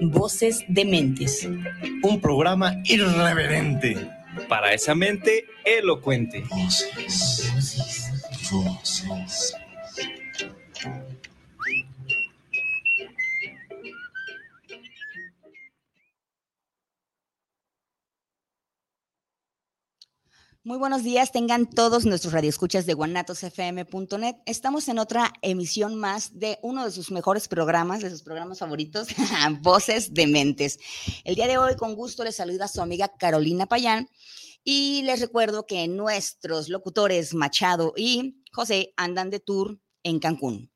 [0.00, 1.48] Voces de Mentes.
[2.02, 3.96] Un programa irreverente.
[4.48, 6.42] Para esa mente elocuente.
[6.50, 7.52] Voces.
[7.54, 8.10] Voces.
[8.50, 9.54] Voces.
[20.66, 24.36] Muy buenos días, tengan todos nuestros radioescuchas de guanatosfm.net.
[24.46, 29.08] Estamos en otra emisión más de uno de sus mejores programas, de sus programas favoritos,
[29.60, 30.78] Voces de Mentes.
[31.24, 34.08] El día de hoy, con gusto, les saluda su amiga Carolina Payán
[34.64, 40.72] y les recuerdo que nuestros locutores Machado y José andan de tour en Cancún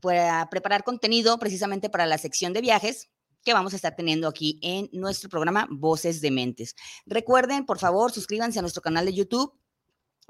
[0.00, 3.08] para preparar contenido precisamente para la sección de viajes
[3.44, 6.74] que vamos a estar teniendo aquí en nuestro programa Voces de Mentes.
[7.06, 9.52] Recuerden, por favor, suscríbanse a nuestro canal de YouTube.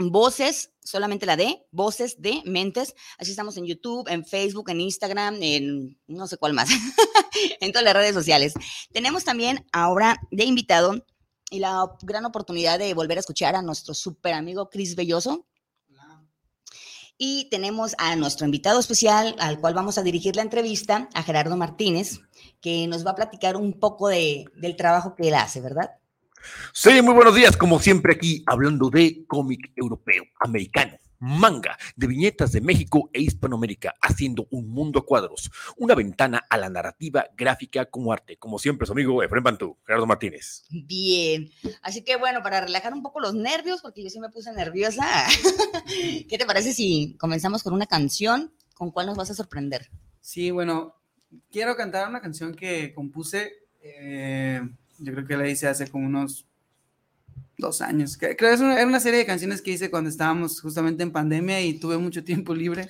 [0.00, 2.94] Voces, solamente la D, Voces de Mentes.
[3.18, 6.68] Así estamos en YouTube, en Facebook, en Instagram, en no sé cuál más,
[7.60, 8.54] en todas las redes sociales.
[8.92, 11.04] Tenemos también ahora de invitado
[11.50, 15.46] y la gran oportunidad de volver a escuchar a nuestro súper amigo Cris Belloso.
[17.18, 21.56] Y tenemos a nuestro invitado especial, al cual vamos a dirigir la entrevista, a Gerardo
[21.56, 22.20] Martínez,
[22.60, 25.90] que nos va a platicar un poco de, del trabajo que él hace, ¿verdad?
[26.72, 32.52] Sí, muy buenos días, como siempre aquí, hablando de cómic europeo, americano, manga, de viñetas
[32.52, 37.86] de México e Hispanoamérica, haciendo un mundo a cuadros, una ventana a la narrativa gráfica
[37.86, 40.64] como arte, como siempre su amigo Efraín Pantú, Gerardo Martínez.
[40.70, 41.50] Bien,
[41.82, 45.04] así que bueno, para relajar un poco los nervios, porque yo sí me puse nerviosa,
[46.28, 48.52] ¿qué te parece si comenzamos con una canción?
[48.74, 49.90] ¿Con cuál nos vas a sorprender?
[50.20, 50.94] Sí, bueno,
[51.50, 54.60] quiero cantar una canción que compuse, eh,
[54.98, 56.47] yo creo que la hice hace como unos
[57.56, 58.16] dos años.
[58.16, 61.12] Creo que es una, era una serie de canciones que hice cuando estábamos justamente en
[61.12, 62.88] pandemia y tuve mucho tiempo libre.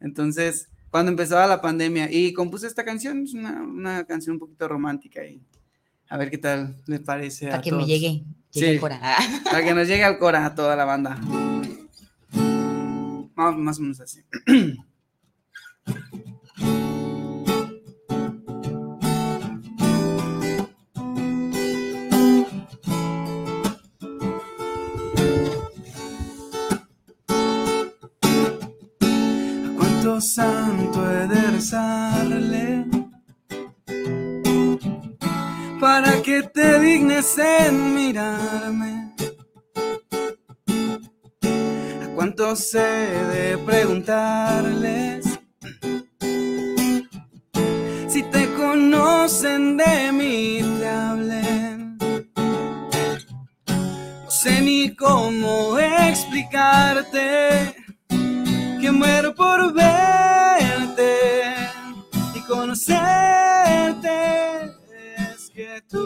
[0.00, 4.68] Entonces, cuando empezaba la pandemia y compuse esta canción, es una, una canción un poquito
[4.68, 5.40] romántica y
[6.08, 7.46] a ver qué tal les parece.
[7.46, 7.82] Para a que todos.
[7.82, 8.78] me llegue, llegue Sí.
[8.78, 9.00] cora.
[9.44, 11.16] Para que nos llegue al cora a toda la banda.
[13.34, 14.20] Más, más o menos así.
[30.12, 32.84] ¿A cuánto santo he de rezarle?
[35.80, 39.14] Para que te dignes en mirarme.
[42.02, 45.40] ¿A cuántos he de preguntarles?
[48.08, 51.96] Si te conocen de mí, te hablen.
[54.24, 57.81] No sé ni cómo explicarte
[58.82, 61.54] que muero por verte
[62.34, 64.16] y conocerte.
[65.18, 66.04] Es que tú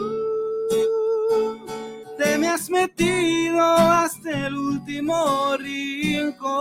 [2.19, 6.51] te me has metido hasta el último rincón.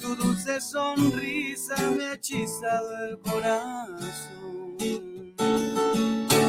[0.00, 4.78] Tu dulce sonrisa me ha hechizado el corazón.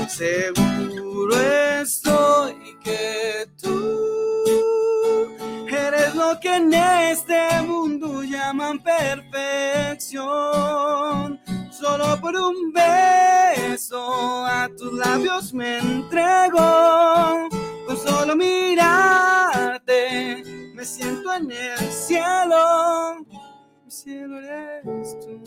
[0.07, 1.35] Seguro
[1.81, 4.14] estoy que tú
[6.45, 10.21] que en este mundo llaman perfección.
[11.71, 17.49] Solo por un beso a tus labios me entrego.
[17.87, 19.93] Con solo mirarte
[20.75, 23.25] me siento en el cielo.
[23.83, 25.41] Mi cielo eres tú.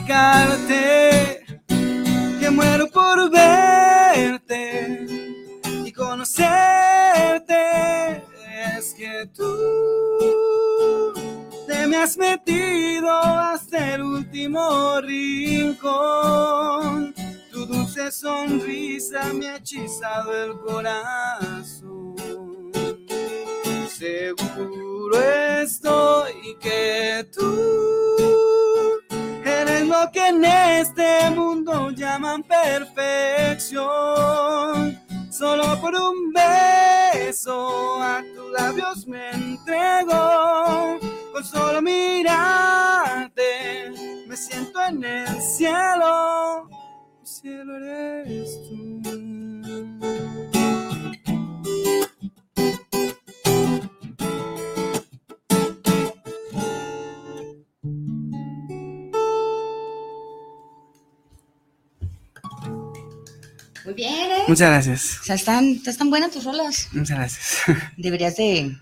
[0.00, 1.44] Explicarte
[2.40, 5.06] que muero por verte
[5.84, 7.54] y conocerte.
[8.76, 11.12] Es que tú
[11.66, 17.14] te me has metido hasta el último rincón.
[17.50, 22.16] Tu dulce sonrisa me ha hechizado el corazón.
[23.88, 25.18] Seguro
[25.60, 28.09] estoy que tú
[29.90, 33.80] lo que en este mundo llaman perfección.
[35.30, 40.98] Solo por un beso a tus labios me entrego.
[41.32, 43.42] Con solo mirarte
[44.28, 46.68] me siento en el cielo.
[47.20, 49.00] El cielo eres tú.
[63.90, 64.44] Muy bien, ¿eh?
[64.46, 65.18] Muchas gracias.
[65.20, 66.88] O sea, están, están buenas tus rolas.
[66.92, 67.58] Muchas gracias.
[67.96, 68.76] Deberías de,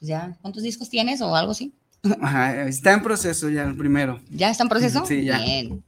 [0.00, 1.72] pues ya, ¿cuántos discos tienes o algo así?
[2.20, 4.20] Ajá, está en proceso ya el primero.
[4.30, 5.06] ¿Ya está en proceso?
[5.06, 5.38] Sí, ya.
[5.38, 5.84] Bien.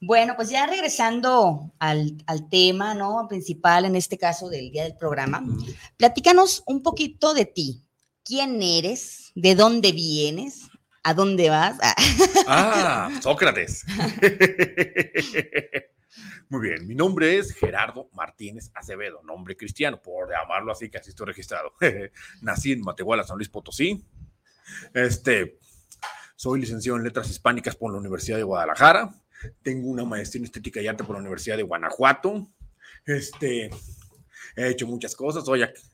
[0.00, 3.26] Bueno, pues ya regresando al, al tema, ¿no?
[3.28, 5.42] Principal en este caso del día del programa,
[5.96, 7.82] platícanos un poquito de ti.
[8.24, 9.32] ¿Quién eres?
[9.34, 10.68] ¿De dónde vienes?
[11.02, 11.76] ¿A dónde vas?
[12.46, 13.84] Ah, Sócrates.
[16.48, 21.10] Muy bien, mi nombre es Gerardo Martínez Acevedo, nombre cristiano, por llamarlo así, que así
[21.10, 21.74] estoy registrado.
[22.42, 24.04] Nací en Matehuala, San Luis Potosí.
[24.92, 25.58] Este,
[26.34, 29.14] soy licenciado en Letras Hispánicas por la Universidad de Guadalajara.
[29.62, 32.48] Tengo una maestría en Estética y Arte por la Universidad de Guanajuato.
[33.04, 33.70] Este,
[34.56, 35.44] he hecho muchas cosas.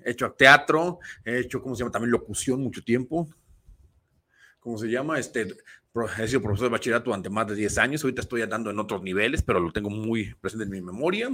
[0.05, 1.93] He hecho teatro, he hecho, ¿cómo se llama?
[1.93, 3.29] También locución mucho tiempo.
[4.61, 5.19] ¿Cómo se llama?
[5.19, 5.47] Este,
[6.19, 8.05] he sido profesor de bachillerato durante más de 10 años.
[8.05, 11.31] Ahorita estoy andando en otros niveles, pero lo tengo muy presente en mi memoria.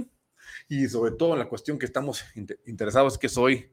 [0.67, 2.23] Y sobre todo en la cuestión que estamos
[2.65, 3.69] interesados es que soy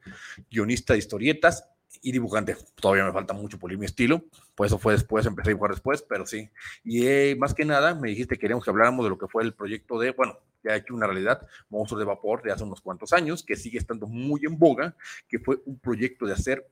[0.51, 1.69] guionista de historietas
[2.03, 2.57] y dibujante.
[2.81, 6.03] Todavía me falta mucho pulir mi estilo, por eso fue después, empecé a dibujar después,
[6.03, 6.51] pero sí.
[6.85, 9.43] Y eh, más que nada, me dijiste que queríamos que habláramos de lo que fue
[9.43, 13.13] el proyecto de, bueno, ya hecho una realidad, Monstruos de Vapor de hace unos cuantos
[13.13, 14.97] años, que sigue estando muy en boga,
[15.29, 16.67] que fue un proyecto de hacer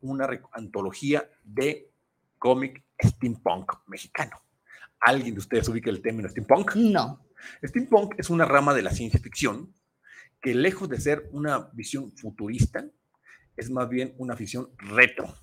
[0.00, 1.90] una antología de
[2.38, 4.40] cómic steampunk mexicano.
[5.00, 6.76] ¿Alguien de ustedes ubica el término steampunk?
[6.76, 7.26] No.
[7.62, 9.72] Steampunk es una rama de la ciencia ficción
[10.40, 12.86] que lejos de ser una visión futurista,
[13.56, 15.34] es más bien una visión retro,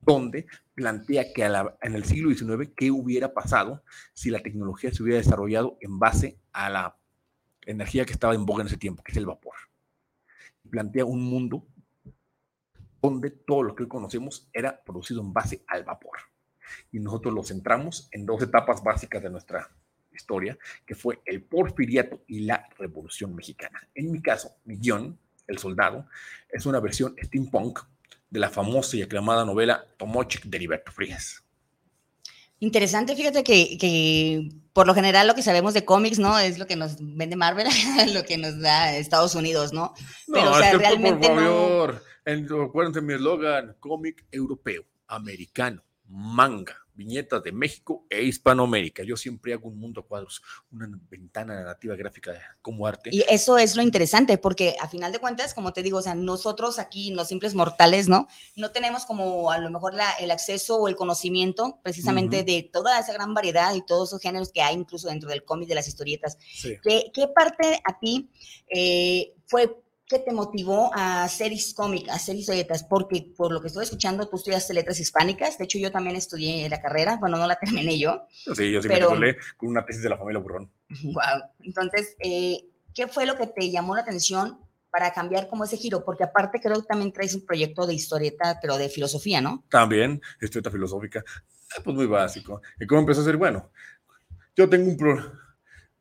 [0.00, 3.84] donde plantea que en el siglo XIX qué hubiera pasado
[4.14, 6.96] si la tecnología se hubiera desarrollado en base a la
[7.62, 9.54] energía que estaba en boga en ese tiempo, que es el vapor.
[10.68, 11.66] Plantea un mundo
[13.00, 16.18] donde todo lo que hoy conocemos era producido en base al vapor.
[16.92, 19.70] Y nosotros lo centramos en dos etapas básicas de nuestra
[20.12, 23.86] historia, que fue el porfiriato y la revolución mexicana.
[23.94, 26.06] En mi caso, mi guion, El Soldado,
[26.48, 27.80] es una versión steampunk
[28.30, 31.42] de la famosa y aclamada novela Tomochic de Heriberto Frías.
[32.58, 36.38] Interesante, fíjate que, que, por lo general lo que sabemos de cómics, ¿no?
[36.38, 37.66] Es lo que nos vende Marvel,
[38.14, 39.92] lo que nos da Estados Unidos, ¿no?
[40.32, 42.62] Pero, o sea, realmente por favor, no...
[42.62, 49.02] acuérdense mi eslogan, cómic europeo, americano, manga, viñetas de México e Hispanoamérica.
[49.02, 52.32] Yo siempre hago un mundo a cuadros, una ventana narrativa gráfica
[52.62, 53.10] como arte.
[53.12, 56.14] Y eso es lo interesante, porque a final de cuentas, como te digo, o sea,
[56.14, 58.28] nosotros aquí, los simples mortales, ¿no?
[58.56, 62.46] No tenemos como a lo mejor la, el acceso o el conocimiento precisamente uh -huh.
[62.46, 65.68] de toda esa gran variedad y todos esos géneros que hay incluso dentro del cómic,
[65.68, 66.38] de las historietas.
[66.54, 66.76] Sí.
[66.82, 68.30] ¿Qué, ¿Qué, parte a ti
[68.68, 72.84] eh, fue ¿Qué te motivó a hacer cómic, a hacer historietas?
[72.84, 75.58] Porque por lo que estoy escuchando, tú estudiaste letras hispánicas.
[75.58, 77.16] De hecho, yo también estudié la carrera.
[77.16, 78.22] Bueno, no la terminé yo.
[78.30, 79.10] Sí, yo sí pero...
[79.10, 80.70] me titulé con una tesis de la familia Burrón.
[81.02, 81.42] Wow.
[81.60, 84.60] Entonces, eh, ¿qué fue lo que te llamó la atención
[84.92, 86.04] para cambiar como ese giro?
[86.04, 89.64] Porque aparte creo que también traes un proyecto de historieta, pero de filosofía, ¿no?
[89.68, 91.24] También, historieta filosófica.
[91.82, 92.62] Pues muy básico.
[92.78, 93.36] ¿Y cómo empezó a ser?
[93.36, 93.72] Bueno,
[94.54, 94.96] yo tengo un...
[94.96, 95.45] Pro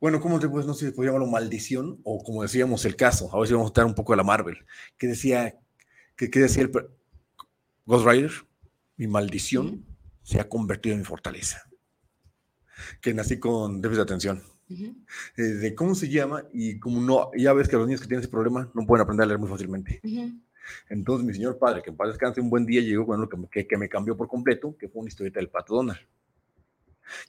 [0.06, 3.28] bueno, ¿cómo te puedes, no sé si puede llamarlo maldición o como decíamos el caso?
[3.34, 4.56] A ver si vamos a estar un poco de la Marvel.
[5.00, 5.58] Que decía,
[6.16, 6.72] que, que decía el
[7.88, 8.32] Ghost Rider,
[8.98, 9.84] mi maldición
[10.22, 11.64] se ha convertido en mi fortaleza.
[13.02, 14.44] Que nací con déficit de atención.
[14.70, 15.06] Uh -huh.
[15.38, 18.22] eh, de cómo se llama y como no, ya ves que los niños que tienen
[18.22, 20.02] ese problema no pueden aprender a leer muy fácilmente.
[20.04, 20.42] Uh -huh.
[20.88, 23.38] Entonces mi señor padre, que en paz descanse, un buen día llegó con algo que,
[23.50, 26.00] que, que, me cambió por completo, que fue una historieta del Pato Donald.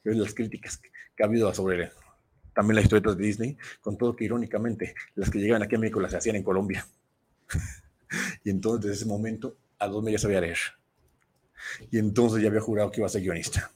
[0.04, 1.90] Y las críticas que, que ha habido sobre
[2.56, 6.00] también las historietas de Disney, con todo que irónicamente las que llegaban aquí a México
[6.00, 6.86] las hacían en Colombia.
[8.44, 10.58] y entonces desde ese momento a dos ya sabía leer.
[11.90, 13.70] Y entonces ya había jurado que iba a ser guionista.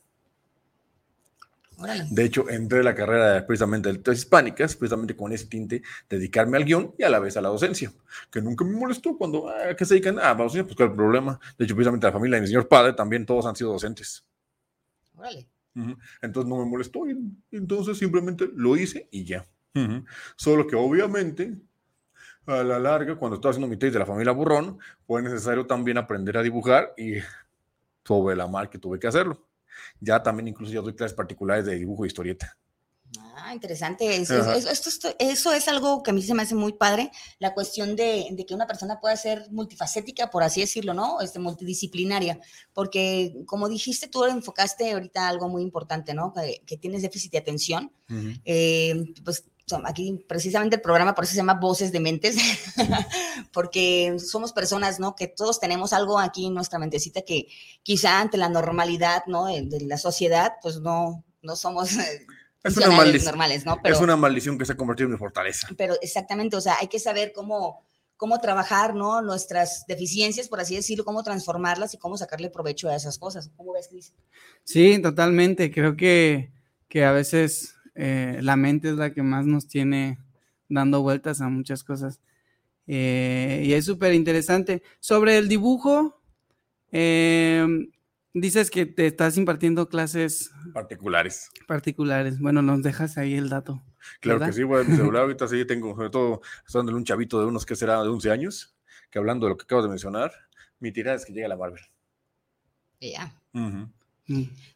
[2.10, 6.56] De hecho, entré a la carrera precisamente de letras hispánicas, precisamente con ese tinte, dedicarme
[6.56, 7.92] al guion y a la vez a la docencia,
[8.30, 10.18] que nunca me molestó cuando, ah, ¿a qué se dedican?
[10.18, 11.40] Ah, docencia, pues cuál es el problema.
[11.58, 14.24] De hecho, precisamente la familia de mi señor padre también todos han sido docentes.
[15.16, 15.46] Órale.
[15.74, 17.16] Entonces no me molestó y
[17.52, 19.46] entonces simplemente lo hice y ya.
[20.36, 21.56] Solo que obviamente
[22.46, 25.98] a la larga, cuando estaba haciendo mi tesis de la familia Burrón, fue necesario también
[25.98, 27.14] aprender a dibujar y
[28.04, 29.46] sobre la mar que tuve que hacerlo.
[30.00, 32.56] Ya también incluso ya doy clases particulares de dibujo y historieta.
[33.36, 34.16] Ah, interesante.
[34.16, 37.10] Eso, eso- esto- esto- eso es algo que a mí se me hace muy padre,
[37.40, 41.20] la cuestión de, de que una persona pueda ser multifacética, por así decirlo, ¿no?
[41.20, 42.38] Este, multidisciplinaria,
[42.72, 46.32] porque como dijiste, tú enfocaste ahorita algo muy importante, ¿no?
[46.32, 47.92] Que, que tienes déficit de atención.
[48.44, 49.44] Eh, pues
[49.84, 52.36] aquí precisamente el programa por eso se llama Voces de Mentes,
[53.52, 55.14] porque somos personas, ¿no?
[55.16, 57.48] Que todos tenemos algo aquí en nuestra mentecita que
[57.82, 59.46] quizá ante la normalidad, ¿no?
[59.46, 62.26] De, de la sociedad, pues no, no somos eh,
[62.62, 63.80] Es una, funcionales maldic- normales, ¿no?
[63.82, 65.68] Pero, es una maldición que se ha convertido en mi fortaleza.
[65.76, 67.84] pero exactamente, o sea, hay que saber cómo,
[68.16, 69.22] cómo trabajar, ¿no?
[69.22, 73.50] Nuestras deficiencias, por así decirlo, cómo transformarlas y cómo sacarle provecho a esas cosas.
[73.56, 74.12] ¿Cómo ves, Cris?
[74.64, 75.70] Sí, totalmente.
[75.70, 76.50] Creo que,
[76.88, 80.18] que a veces eh, la mente es la que más nos tiene
[80.68, 82.20] dando vueltas a muchas cosas.
[82.86, 84.82] Eh, y es súper interesante.
[85.00, 86.20] Sobre el dibujo,
[86.92, 87.66] eh,
[88.32, 91.50] dices que te estás impartiendo clases Particulares.
[91.66, 92.38] particulares.
[92.38, 93.82] Bueno, nos dejas ahí el dato.
[94.20, 94.52] Claro ¿verdad?
[94.52, 95.22] que sí, voy a mi celular.
[95.22, 98.30] Ahorita sí tengo, sobre todo, estoy dándole un chavito de unos que será de 11
[98.30, 98.76] años,
[99.10, 100.32] que hablando de lo que acabas de mencionar,
[100.78, 101.82] mi tirada es que llega la Marvel.
[103.00, 103.34] Ya.
[103.52, 103.84] Mm.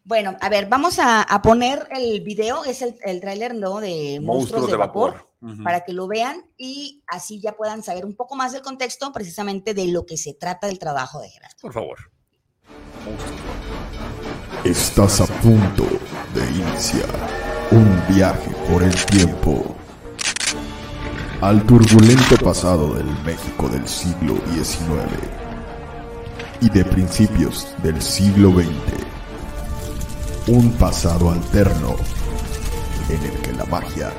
[0.02, 3.80] Bueno, a ver, vamos a, a poner el video, es el, el tráiler, ¿no?
[3.80, 5.28] De Monstruos, de, Vapor,
[5.62, 9.75] para que lo vean y así ya puedan saber un poco más del contexto precisamente
[9.75, 11.56] de lo que se trata del trabajo de Gerardo.
[11.61, 11.99] Por favor.
[14.64, 15.87] Estás a punto
[16.34, 17.11] de iniciar
[17.70, 19.76] un viaje por el tiempo
[21.42, 25.04] al turbulento pasado del México del siglo XIX
[26.62, 28.70] y de principios del siglo XX.
[30.46, 31.96] Un pasado alterno
[33.11, 34.11] en el que la magia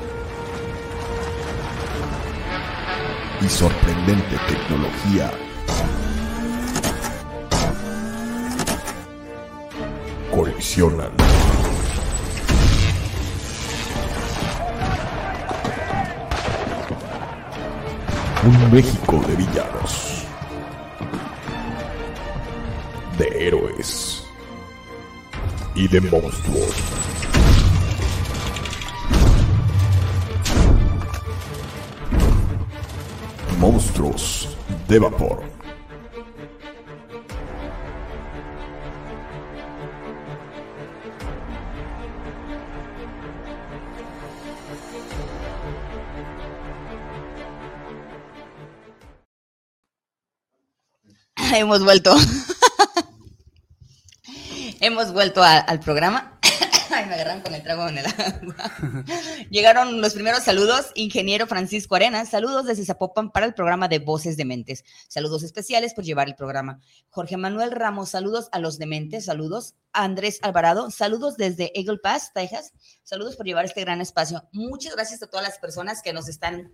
[3.40, 5.32] y sorprendente tecnología
[18.44, 20.24] Un México de villanos.
[23.18, 24.24] De héroes.
[25.74, 26.74] Y de monstruos.
[33.58, 35.55] Monstruos de vapor.
[51.66, 52.14] Hemos vuelto.
[54.80, 56.38] Hemos vuelto al programa.
[56.90, 59.04] Ay, me agarran con el trago en el agua.
[59.50, 60.92] Llegaron los primeros saludos.
[60.94, 64.84] Ingeniero Francisco Arenas, saludos desde Zapopan para el programa de Voces Dementes.
[65.08, 66.78] Saludos especiales por llevar el programa.
[67.10, 69.74] Jorge Manuel Ramos, saludos a los dementes, saludos.
[69.92, 72.74] Andrés Alvarado, saludos desde Eagle Pass, Texas.
[73.02, 74.48] Saludos por llevar este gran espacio.
[74.52, 76.72] Muchas gracias a todas las personas que nos están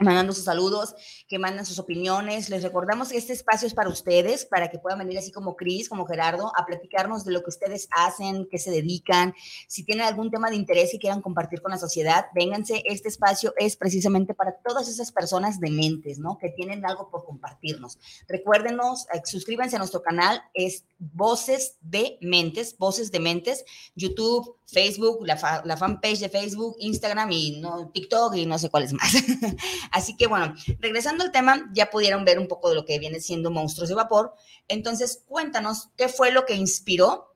[0.00, 0.94] mandando sus saludos,
[1.28, 2.48] que mandan sus opiniones.
[2.48, 5.88] Les recordamos que este espacio es para ustedes, para que puedan venir así como Cris,
[5.88, 9.34] como Gerardo, a platicarnos de lo que ustedes hacen, qué se dedican.
[9.68, 12.82] Si tienen algún tema de interés y quieran compartir con la sociedad, vénganse.
[12.86, 16.38] Este espacio es precisamente para todas esas personas dementes, ¿no?
[16.38, 17.98] Que tienen algo por compartirnos.
[18.28, 23.64] Recuérdenos, eh, suscríbanse a nuestro canal, es Voces de Mentes, Voces de Mentes,
[23.94, 28.68] YouTube, Facebook, la, fa- la fanpage de Facebook, Instagram y no, TikTok y no sé
[28.68, 29.10] cuáles más.
[29.92, 33.18] Así que bueno, regresando al tema, ya pudieron ver un poco de lo que viene
[33.20, 34.34] siendo Monstruos de Vapor.
[34.68, 37.34] Entonces, cuéntanos qué fue lo que inspiró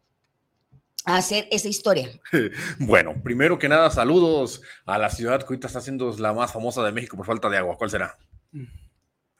[1.06, 2.08] a hacer esa historia.
[2.78, 6.82] Bueno, primero que nada, saludos a la ciudad que ahorita está siendo la más famosa
[6.84, 7.76] de México por falta de agua.
[7.78, 8.18] ¿Cuál será?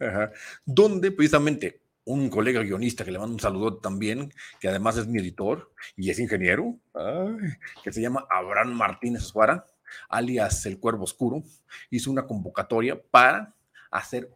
[0.01, 0.31] Ajá.
[0.65, 5.19] Donde precisamente un colega guionista que le mando un saludo también, que además es mi
[5.21, 6.79] editor y es ingeniero,
[7.83, 9.67] que se llama Abraham Martínez Suara,
[10.09, 11.43] alias El Cuervo Oscuro,
[11.91, 13.55] hizo una convocatoria para
[13.91, 14.31] hacer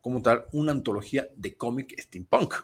[0.00, 2.54] como tal, una antología de cómic steampunk.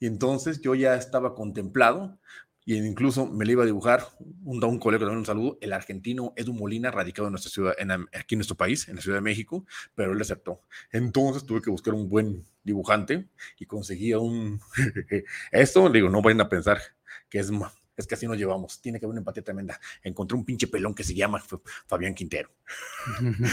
[0.00, 2.18] Y entonces yo ya estaba contemplado
[2.64, 4.06] y incluso me le iba a dibujar
[4.44, 7.90] un, un colega también un saludo, el argentino Edu Molina, radicado en nuestra ciudad, en,
[7.90, 9.64] aquí en nuestro país, en la Ciudad de México,
[9.94, 10.60] pero él aceptó.
[10.92, 14.60] Entonces tuve que buscar un buen dibujante y conseguí a un...
[15.52, 16.80] Esto, le digo, no vayan a pensar
[17.28, 17.50] que es,
[17.96, 18.80] Es que así nos llevamos.
[18.80, 19.78] Tiene que haber una empatía tremenda.
[20.02, 21.42] Encontré un pinche pelón que se llama
[21.86, 22.50] Fabián Quintero,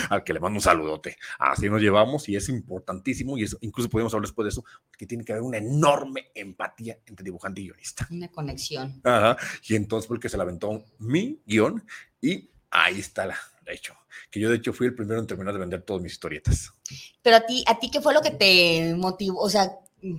[0.09, 1.17] al que le mando un saludote.
[1.39, 3.37] Así nos llevamos y es importantísimo.
[3.37, 4.65] Y eso, incluso podemos hablar después de eso,
[4.97, 8.07] que tiene que haber una enorme empatía entre dibujante y guionista.
[8.09, 9.01] Una conexión.
[9.03, 9.37] Ajá.
[9.67, 11.83] Y entonces, porque se la aventó mi guion
[12.21, 13.95] y ahí está la, de hecho,
[14.31, 16.71] que yo de hecho fui el primero en terminar de vender todas mis historietas.
[17.21, 19.41] Pero a ti, ¿a ti qué fue lo que te motivó?
[19.41, 19.69] O sea,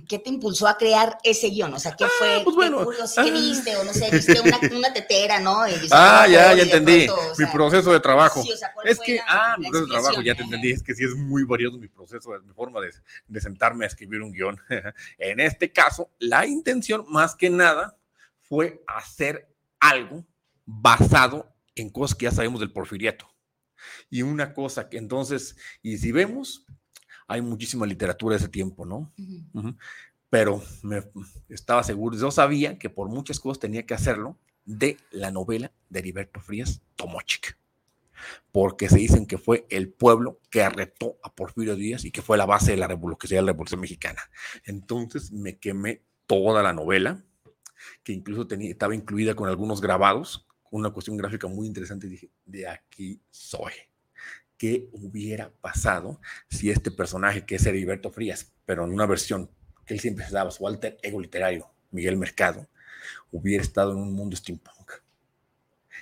[0.07, 1.73] ¿qué te impulsó a crear ese guion?
[1.73, 2.35] O sea, ¿qué fue?
[2.35, 3.75] Ah, pues bueno, ¿Qué, ¿qué viste?
[3.77, 5.67] O no sé, viste una, una tetera, ¿no?
[5.67, 7.05] Y Ah, "Oh, ya, ya entendí.
[7.05, 8.43] pronto, o mi proceso de trabajo.
[8.43, 10.43] sí, o sea, ¿cuál es fue que, la- ah, mi proceso de trabajo, ya te
[10.43, 10.71] entendí.
[10.71, 12.91] Es que sí es muy variado mi proceso, mi forma de,
[13.27, 14.59] de sentarme a escribir un guion.
[15.17, 17.97] en este caso, la intención, más que nada,
[18.41, 19.47] fue hacer
[19.79, 20.25] algo
[20.65, 23.27] basado en cosas que ya sabemos del porfiriato.
[24.09, 26.65] Y una cosa que entonces, y si vemos,
[27.29, 29.13] hay muchísima literatura de ese tiempo, ¿no?
[30.29, 31.03] Pero me
[31.47, 35.99] estaba seguro, yo sabía que por muchas cosas tenía que hacerlo de la novela de
[35.99, 37.57] Heriberto Frías, Tomochic.
[38.51, 42.35] Porque se dicen que fue el pueblo que arretó a Porfirio Díaz y que fue
[42.35, 44.21] la base de la revolución, que sería la Revolución Mexicana.
[44.65, 47.23] Entonces me quemé toda la novela,
[48.03, 52.31] que incluso tenía, estaba incluida con algunos grabados, una cuestión gráfica muy interesante, y dije,
[52.45, 53.73] de aquí soy.
[54.59, 59.49] ¿Qué hubiera pasado si este personaje, que es Heriberto Frías, pero en una versión
[59.85, 62.67] que él siempre se daba, su alter ego literario, Miguel Mercado,
[63.31, 64.91] hubiera estado en un mundo steampunk?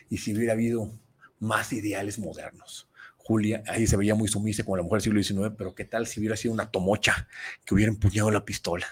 [0.10, 0.92] Y si hubiera habido
[1.38, 2.90] más ideales modernos.
[3.18, 6.08] Julia, ahí se veía muy sumisa como la mujer del siglo XIX, pero ¿qué tal
[6.08, 7.28] si hubiera sido una tomocha
[7.64, 8.88] que hubiera empuñado la pistola?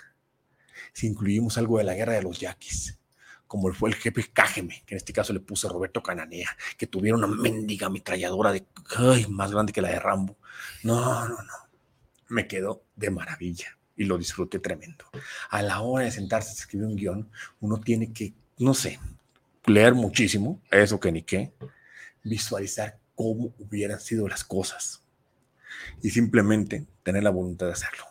[0.94, 3.00] Si incluimos algo de la guerra de los yaquis,
[3.48, 7.18] como fue el jefe Cájeme, que en este caso le puse Roberto Cananea, que tuviera
[7.18, 8.66] una mendiga ametralladora de,
[8.98, 10.36] ay, más grande que la de Rambo.
[10.84, 11.54] No, no, no.
[12.30, 15.06] Me quedó de maravilla y lo disfruté tremendo.
[15.50, 19.00] A la hora de sentarse a escribir un guion, uno tiene que, no sé,
[19.66, 21.54] leer muchísimo, eso que ni qué,
[22.24, 25.02] visualizar cómo hubieran sido las cosas
[26.02, 28.06] y simplemente tener la voluntad de hacerlo.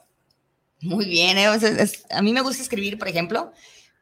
[0.80, 1.48] Muy bien, ¿eh?
[1.48, 3.52] O sea, es- a mí me gusta escribir, por ejemplo,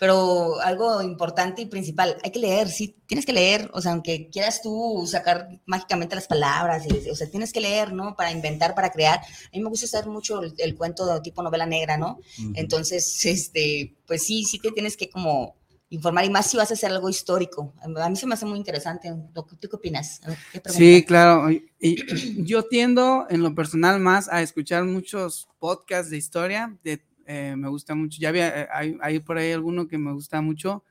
[0.03, 4.29] pero algo importante y principal, hay que leer, sí, tienes que leer, o sea, aunque
[4.31, 8.17] quieras tú sacar mágicamente las palabras, y- o sea, tienes que leer, ¿no?
[8.17, 9.21] Para inventar, para crear.
[9.21, 12.19] A mí me gusta hacer mucho el, el cuento de tipo novela negra, ¿no?
[12.55, 15.55] Entonces, este, pues sí, sí te tienes que como
[15.91, 17.73] informar y más si vas a hacer algo histórico.
[17.81, 19.15] A mí se me hace muy interesante.
[19.33, 20.21] ¿Tú qué opinas?
[20.51, 20.61] ¿qué?
[20.69, 21.49] Sí, claro.
[21.49, 26.77] y yo tiendo en lo personal más a escuchar muchos podcasts de historia.
[26.83, 28.19] De, eh, me gusta mucho.
[28.21, 30.85] Ya había, eh, hay, hay por ahí alguno que me gusta mucho.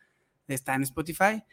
[0.47, 1.43] Está en Spotify.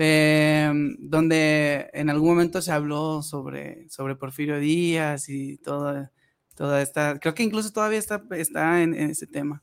[0.00, 0.70] eh,
[1.00, 6.12] donde en algún momento se habló sobre, sobre Porfirio Díaz y toda,
[6.54, 7.18] toda esta.
[7.18, 9.62] Creo que incluso todavía está, está en, en ese tema.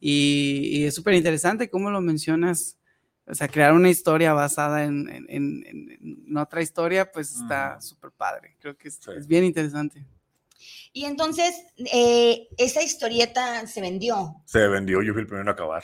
[0.00, 2.76] Y, y es súper interesante cómo lo mencionas.
[3.26, 7.80] O sea, crear una historia basada en, en- en- en- en otra historia, pues está
[7.80, 8.56] súper padre.
[8.60, 10.04] Creo que es, es bien interesante.
[10.92, 11.54] Y entonces,
[11.92, 15.82] eh, esa historieta se vendió, Se vendió, yo fui el primero en acabar.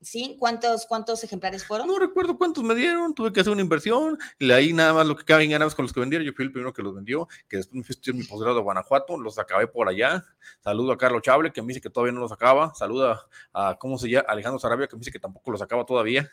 [0.00, 0.36] ¿sí?
[0.38, 1.86] ¿Cuántos, cuántos ejemplares fueron?
[1.86, 5.16] No recuerdo cuántos me dieron, tuve que hacer una inversión, y ahí nada más lo
[5.16, 7.58] que caben ganas con los que vendieron, yo fui el primero que los vendió, que
[7.58, 10.24] después me fui a estudiar mi posgrado a Guanajuato, los acabé por allá,
[10.62, 13.98] saludo a Carlos Chable, que me dice que todavía no los acaba, saluda a, ¿cómo
[13.98, 14.26] se llama?
[14.28, 16.30] Alejandro Sarabia, que me dice que tampoco los acaba todavía.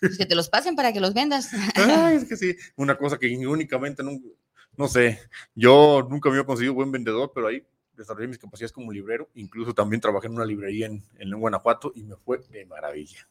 [0.00, 1.50] Pues que te los pasen para que los vendas.
[1.74, 4.12] Ay, es que sí, una cosa que únicamente, no,
[4.76, 5.20] no sé,
[5.54, 7.62] yo nunca me había conseguido buen vendedor, pero ahí
[7.96, 12.02] desarrollé mis capacidades como librero, incluso también trabajé en una librería en, en Guanajuato y
[12.02, 13.26] me fue de maravilla.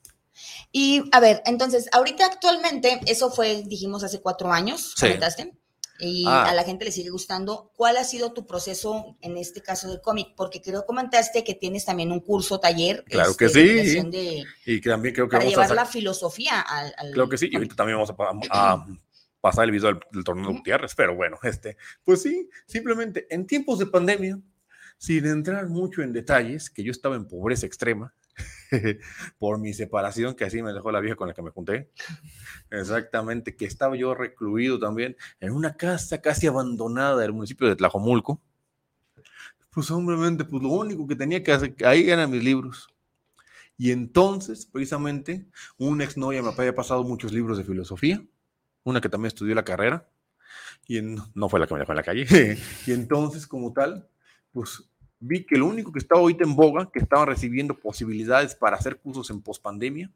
[0.71, 5.05] Y a ver, entonces, ahorita actualmente, eso fue, dijimos, hace cuatro años, Sí.
[5.05, 5.53] comentaste,
[5.97, 6.49] y Ah.
[6.49, 7.71] a la gente le sigue gustando.
[7.77, 10.33] ¿Cuál ha sido tu proceso en este caso del cómic?
[10.35, 13.05] Porque creo que comentaste que tienes también un curso, taller.
[13.05, 14.01] Claro que este, de sí.
[14.09, 16.93] de- Y que también creo que para vamos a llevar la filosofía al...
[16.97, 18.85] al- Claro que sí, y ahorita también vamos a, a
[19.45, 23.45] pasar el video del, del torneo de Gutiérrez, pero bueno, este, pues sí, simplemente en
[23.45, 24.39] tiempos de pandemia,
[24.97, 28.11] sin entrar mucho en detalles, que yo estaba en pobreza extrema
[29.37, 31.91] por mi separación, que así me dejó la vieja con la que me junté,
[32.71, 38.41] exactamente, que estaba yo recluido también en una casa casi abandonada del municipio de Tlajomulco,
[39.69, 42.87] pues simplemente, pues lo único que tenía que hacer, ahí eran mis libros.
[43.77, 45.45] Y entonces, precisamente,
[45.77, 48.25] una exnovia me había pasado muchos libros de filosofía,
[48.85, 50.07] una que también estudió la carrera,
[50.87, 52.25] y no fue la que me dejó en la calle.
[52.87, 54.07] y entonces, como tal,
[54.51, 58.77] pues vi que lo único que estaba ahorita en boga, que estaba recibiendo posibilidades para
[58.77, 60.11] hacer cursos en pospandemia,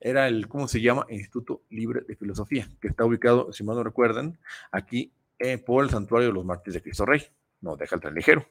[0.00, 1.06] era el, ¿cómo se llama?
[1.08, 4.38] Instituto Libre de Filosofía, que está ubicado, si mal no recuerdan,
[4.72, 7.22] aquí eh, por el Santuario de los Mártires de Cristo Rey.
[7.60, 8.46] No deja el tren ligero.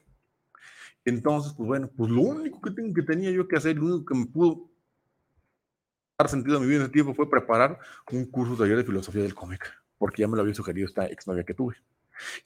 [1.04, 4.26] Entonces, pues bueno, pues lo único que tenía yo que hacer, lo único que me
[4.26, 4.68] pudo
[6.18, 7.78] dar sentido a mi vida en ese tiempo fue preparar
[8.10, 11.44] un curso taller de filosofía del cómic, porque ya me lo había sugerido esta exnovia
[11.44, 11.76] que tuve.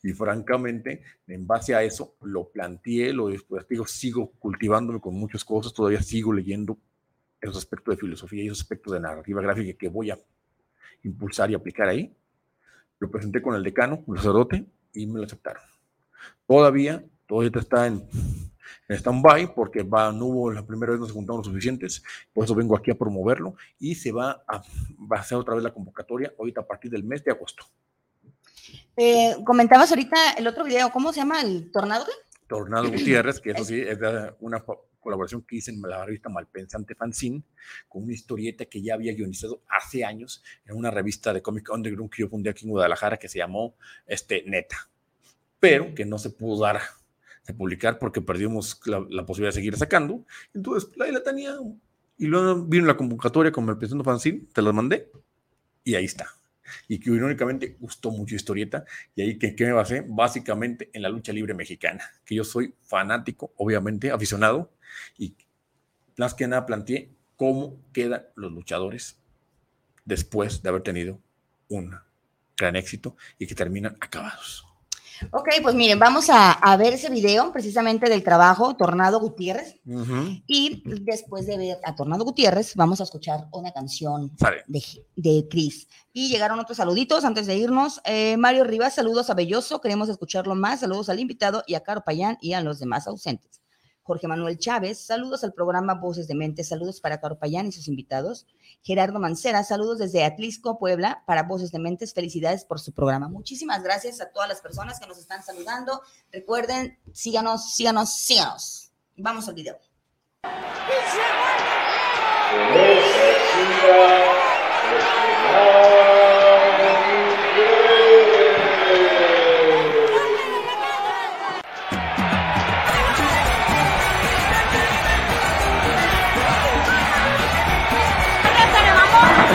[0.03, 5.45] Y francamente, en base a eso, lo planteé, lo después digo, sigo cultivándome con muchas
[5.45, 6.77] cosas, todavía sigo leyendo
[7.41, 10.19] esos aspectos de filosofía y esos aspectos de narrativa gráfica que voy a
[11.05, 12.13] impulsar y aplicar ahí.
[12.99, 15.63] Lo presenté con el decano, un sacerdote, y me lo aceptaron.
[16.47, 18.03] Todavía, todavía está en,
[18.89, 22.03] en stand-by porque va, no hubo la primera vez, no se juntaron los suficientes,
[22.33, 24.59] por eso vengo aquí a promoverlo y se va a,
[25.11, 27.65] va a hacer otra vez la convocatoria ahorita a partir del mes de agosto.
[28.97, 31.41] Eh, comentabas ahorita el otro video, ¿cómo se llama?
[31.41, 32.07] ¿El tornado?
[32.47, 36.29] Tornado Gutiérrez, que eso sí es de una co- colaboración que hice en la revista
[36.29, 37.43] Malpensante Fanzine,
[37.89, 42.11] con una historieta que ya había guionizado hace años en una revista de cómic underground
[42.13, 44.77] que yo fundé aquí en Guadalajara que se llamó este, Neta,
[45.59, 46.81] pero que no se pudo dar
[47.47, 50.25] de publicar porque perdimos la, la posibilidad de seguir sacando.
[50.55, 51.57] Entonces, ahí la tenía.
[52.19, 55.11] Y luego vino la convocatoria con Malpensante Fanzine, te las mandé
[55.85, 56.29] y ahí está.
[56.87, 58.85] Y que irónicamente gustó mucho historieta.
[59.15, 60.05] Y ahí, ¿qué, qué me basé?
[60.07, 64.71] Básicamente en la lucha libre mexicana, que yo soy fanático, obviamente, aficionado,
[65.19, 65.35] y
[66.17, 69.19] más que nada planteé cómo quedan los luchadores
[70.05, 71.19] después de haber tenido
[71.69, 71.95] un
[72.57, 74.70] gran éxito y que terminan acabados.
[75.33, 79.77] Ok, pues miren, vamos a, a ver ese video precisamente del trabajo Tornado Gutiérrez.
[80.47, 84.65] Y después de ver a Tornado Gutiérrez, vamos a escuchar una canción Sale.
[84.67, 84.83] de,
[85.17, 85.89] de Chris.
[86.13, 88.01] Y llegaron otros saluditos antes de irnos.
[88.05, 90.81] Eh, Mario Rivas, saludos a Belloso, queremos escucharlo más.
[90.81, 93.60] Saludos al invitado y a Caro Payán y a los demás ausentes.
[94.11, 97.87] Jorge Manuel Chávez, saludos al programa Voces de Mente, saludos para Caro Payán y sus
[97.87, 98.45] invitados.
[98.83, 103.29] Gerardo Mancera, saludos desde Atlisco, Puebla, para Voces de Mentes, felicidades por su programa.
[103.29, 106.03] Muchísimas gracias a todas las personas que nos están saludando.
[106.33, 108.91] Recuerden, síganos, síganos, síganos.
[109.17, 109.79] Vamos al video.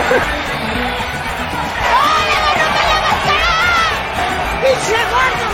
[0.06, 0.20] 啊
[2.30, 3.18] 两个人被两个人
[4.62, 5.45] 一起来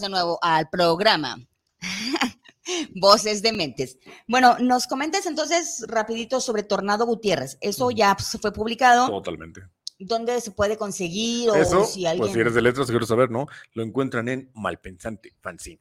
[0.00, 1.36] De nuevo al programa.
[2.94, 3.98] Voces de Mentes.
[4.26, 7.58] Bueno, nos comentas entonces rapidito sobre Tornado Gutiérrez.
[7.60, 9.08] Eso ya pues, fue publicado.
[9.08, 9.62] Totalmente.
[9.98, 11.50] ¿Dónde se puede conseguir?
[11.50, 12.22] O Eso, si alguien...
[12.22, 13.46] pues si eres de letras, quiero saber, ¿no?
[13.74, 15.80] Lo encuentran en Malpensante Fanzine.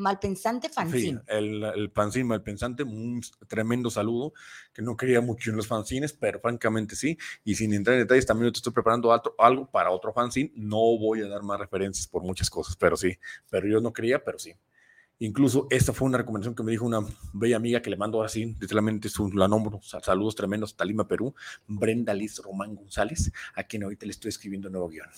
[0.00, 1.20] Malpensante Sí, fanzine.
[1.26, 4.32] el, el fanzine malpensante, un tremendo saludo,
[4.72, 7.18] que no quería mucho en los fanzines, pero francamente sí.
[7.44, 10.52] Y sin entrar en detalles, también te estoy preparando algo, algo para otro fanzine.
[10.56, 13.16] No voy a dar más referencias por muchas cosas, pero sí.
[13.50, 14.54] Pero yo no quería, pero sí.
[15.18, 17.00] Incluso esta fue una recomendación que me dijo una
[17.34, 21.06] bella amiga que le mando ahora sí, literalmente su, la nombro, sa- saludos tremendos, Talima,
[21.06, 21.34] Perú,
[21.66, 25.08] Brenda Liz Román González, a quien ahorita le estoy escribiendo nuevo guion.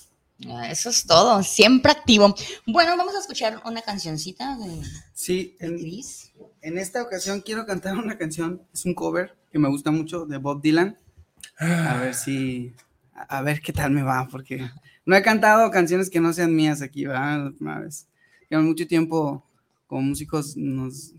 [0.49, 2.35] Ah, Eso es todo, siempre activo.
[2.67, 6.33] Bueno, vamos a escuchar una cancioncita de, Sí, de en, Chris.
[6.63, 10.39] en esta ocasión quiero cantar una canción, es un cover que me gusta mucho de
[10.39, 10.97] Bob Dylan.
[11.59, 12.75] A ver si,
[13.15, 14.69] a a ver qué tal me va, porque
[15.05, 17.45] no he cantado canciones que no sean mías aquí, ¿verdad?
[17.45, 18.07] La primera vez.
[18.49, 19.45] Llevo mucho tiempo
[19.87, 21.13] como músicos nos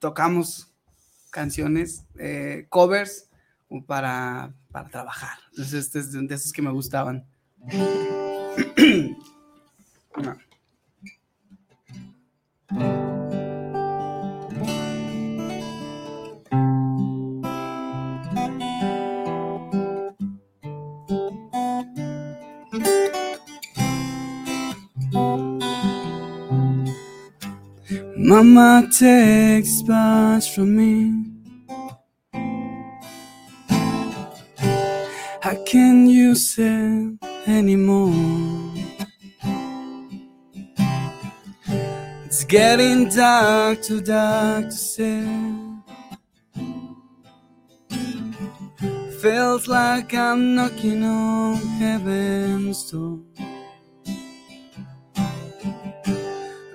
[0.00, 0.68] tocamos
[1.30, 3.28] canciones, eh, covers,
[3.86, 5.38] para, para trabajar.
[5.50, 7.26] Entonces, este es de, de esos que me gustaban.
[7.62, 7.96] No.
[28.16, 31.24] Mama takes much from me.
[35.40, 37.16] How can you say
[37.46, 38.12] anymore.
[42.24, 45.24] It's getting dark, too dark to say.
[49.20, 53.20] Feels like I'm knocking on heaven's door.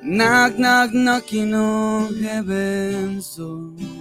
[0.02, 4.01] Knock, knock, knocking on heaven's door.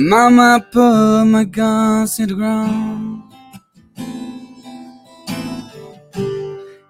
[0.00, 3.20] Mama put my guns to the ground.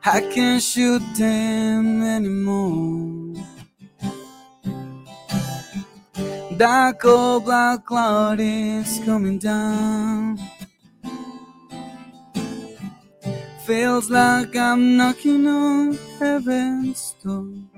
[0.05, 3.35] I can't shoot them anymore.
[6.59, 10.39] Dark old black cloud is coming down.
[13.65, 17.78] Feels like I'm knocking on heaven's door.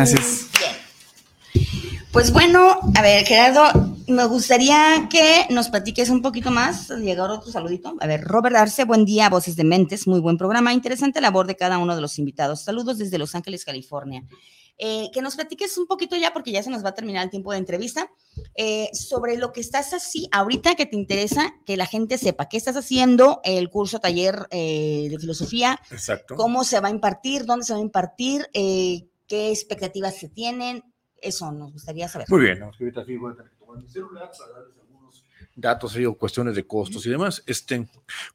[0.00, 0.48] Gracias.
[0.58, 2.00] bien.
[2.12, 6.90] Pues bueno, a ver, Gerardo, me gustaría que nos platiques un poquito más.
[6.90, 7.96] Llegar otro saludito.
[8.00, 10.72] A ver, Robert Arce, buen día, Voces de Mentes, muy buen programa.
[10.72, 12.62] Interesante labor de cada uno de los invitados.
[12.62, 14.24] Saludos desde Los Ángeles, California.
[14.82, 17.30] Eh, que nos platiques un poquito ya, porque ya se nos va a terminar el
[17.30, 18.10] tiempo de entrevista,
[18.56, 22.56] eh, sobre lo que estás así, ahorita que te interesa que la gente sepa qué
[22.56, 26.34] estás haciendo, el curso taller eh, de filosofía, Exacto.
[26.34, 30.82] cómo se va a impartir, dónde se va a impartir, eh, qué expectativas se tienen,
[31.22, 32.26] eso nos gustaría saber.
[32.28, 32.64] Muy bien.
[32.64, 36.18] Ahorita sí voy a tener que tomar mi celular para darles algunos datos y o
[36.18, 37.40] cuestiones de costos y demás.
[37.46, 37.88] Este,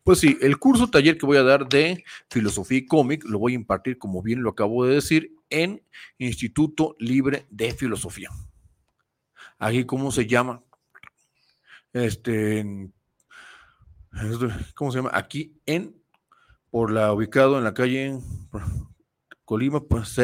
[0.06, 3.52] pues sí, el curso taller que voy a dar de filosofía y cómic lo voy
[3.52, 5.84] a impartir, como bien lo acabo de decir, en
[6.18, 8.30] Instituto Libre de Filosofía.
[9.60, 10.64] Aquí, ¿cómo se llama?
[11.92, 12.90] Este,
[14.76, 15.12] ¿cómo se llama?
[15.14, 16.02] Aquí en,
[16.72, 18.18] por la, ubicado en la calle
[19.46, 20.20] Colima, pues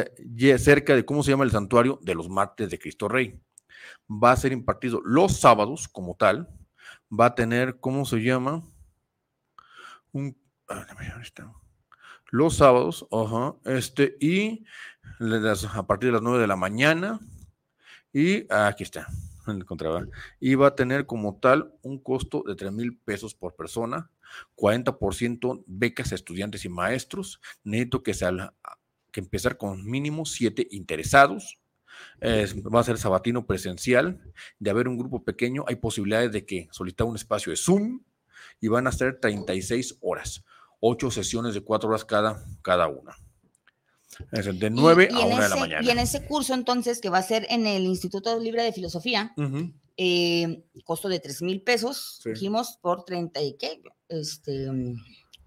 [0.57, 1.99] cerca de, ¿cómo se llama el santuario?
[2.01, 3.39] De los martes de Cristo Rey.
[4.09, 6.49] Va a ser impartido los sábados como tal.
[7.11, 8.63] Va a tener, ¿cómo se llama?
[10.11, 10.35] Un.
[12.31, 14.65] Los sábados, ajá, este, y
[15.19, 17.19] a partir de las 9 de la mañana,
[18.13, 19.07] y aquí está,
[19.45, 20.05] lo encontraba.
[20.39, 24.09] Y va a tener como tal un costo de 3 mil pesos por persona,
[24.55, 27.41] 40% becas a estudiantes y maestros.
[27.65, 28.53] Necesito que, sea,
[29.11, 31.57] que empezar con mínimo 7 interesados.
[32.19, 34.21] Es- va a ser sabatino presencial.
[34.59, 38.01] De haber un grupo pequeño, hay posibilidades de que solicitar un espacio de Zoom
[38.59, 40.43] y van a ser 36 horas,
[40.79, 43.15] 8 sesiones de 4 horas cada, cada una.
[44.31, 45.85] Es de 9 Y- y a en 1 de la ese- mañana.
[45.85, 49.33] Y en ese curso, entonces, que va a ser en el Instituto Libre de Filosofía,
[49.97, 52.31] eh, costo de 3 mil pesos, Sí.
[52.31, 54.67] dijimos, por 30 y qué, este,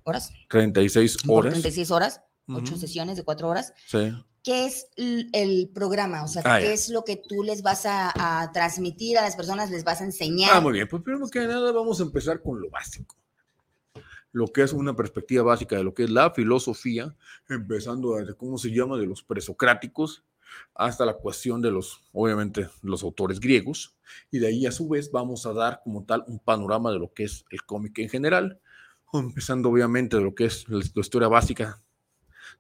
[0.04, 1.54] horas, 36 por horas.
[1.54, 2.76] 36 horas, 8 Ujú.
[2.80, 3.72] sesiones de 4 horas.
[3.86, 4.12] Sí.
[4.42, 6.22] ¿Qué es el programa?
[6.22, 6.72] O sea, Ah, ¿qué ya.
[6.72, 10.04] es lo que tú les vas a, a transmitir a las personas, les vas a
[10.04, 10.50] enseñar?
[10.52, 10.86] Ah, muy bien.
[10.86, 13.16] Pues primero que nada vamos a empezar con lo básico.
[14.32, 17.14] Lo que es una perspectiva básica de lo que es la filosofía,
[17.48, 20.24] empezando desde cómo se llama de los presocráticos
[20.74, 23.94] hasta la cuestión de los, obviamente, los autores griegos.
[24.30, 27.12] Y de ahí a su vez vamos a dar como tal un panorama de lo
[27.14, 28.60] que es el cómic en general,
[29.12, 31.80] empezando obviamente de lo que es la historia básica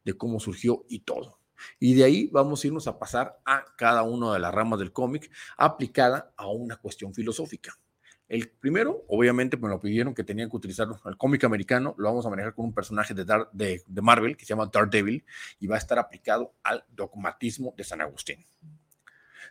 [0.04, 1.38] de cómo surgió y todo.
[1.78, 4.92] Y de ahí vamos a irnos a pasar a cada una de las ramas del
[4.92, 7.78] cómic aplicada a una cuestión filosófica.
[8.26, 12.24] El primero, obviamente, me lo pidieron que tenían que utilizar el cómic americano, lo vamos
[12.26, 15.24] a manejar con un personaje de, Dar- de, de Marvel que se llama Daredevil
[15.60, 18.46] y va a estar aplicado al dogmatismo de San Agustín.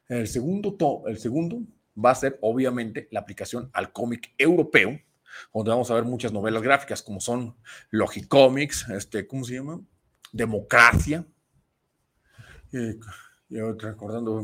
[0.08, 1.62] El segundo, to- el segundo
[2.04, 5.00] va a ser, obviamente, la aplicación al cómic europeo,
[5.54, 7.56] donde vamos a ver muchas novelas gráficas, como son
[7.92, 9.82] Logicomics, este, ¿cómo se llama?
[10.34, 11.26] Democracia.
[12.74, 13.00] Eh,
[13.50, 14.42] y, recordando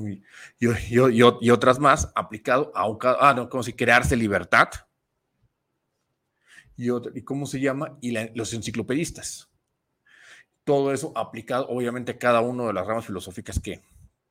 [0.59, 2.85] y, otras más, aplicado a
[3.19, 4.69] ah, no, como si crearse libertad.
[6.77, 9.49] Y, y cómo se llama, y los enciclopedistas.
[10.63, 13.81] Todo eso aplicado, obviamente, a cada una de las ramas filosóficas que,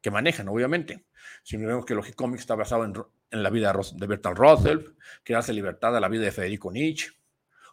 [0.01, 1.05] que manejan, obviamente.
[1.43, 2.95] Si vemos que Logicomics está basado en,
[3.31, 4.79] en la vida de Bertrand Russell,
[5.37, 7.11] hace libertad a la vida de Federico Nietzsche.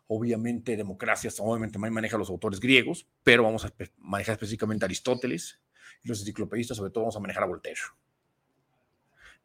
[0.07, 5.61] Obviamente, democracias, obviamente maneja los autores griegos, pero vamos a manejar específicamente a Aristóteles
[6.03, 7.79] y los enciclopedistas, sobre todo vamos a manejar a Voltaire.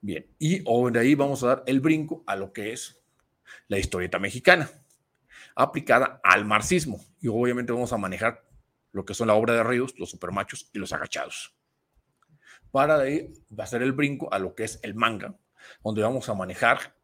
[0.03, 3.03] Bien, y de ahí vamos a dar el brinco a lo que es
[3.69, 4.71] la historieta mexicana,
[5.55, 7.05] aplicada al marxismo.
[7.21, 8.47] Y obviamente vamos a manejar
[8.93, 11.55] lo que son la obra de Ríos, los supermachos y los agachados.
[12.71, 15.37] Para de ahí va a ser el brinco a lo que es el manga,
[15.85, 16.97] donde vamos a manejar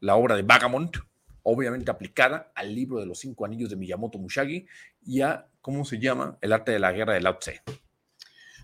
[0.00, 0.96] la obra de Vagamond,
[1.42, 4.66] obviamente aplicada al libro de los cinco anillos de Miyamoto Mushagi
[5.04, 6.38] y a, ¿cómo se llama?
[6.40, 7.62] El arte de la guerra de Lao Tse.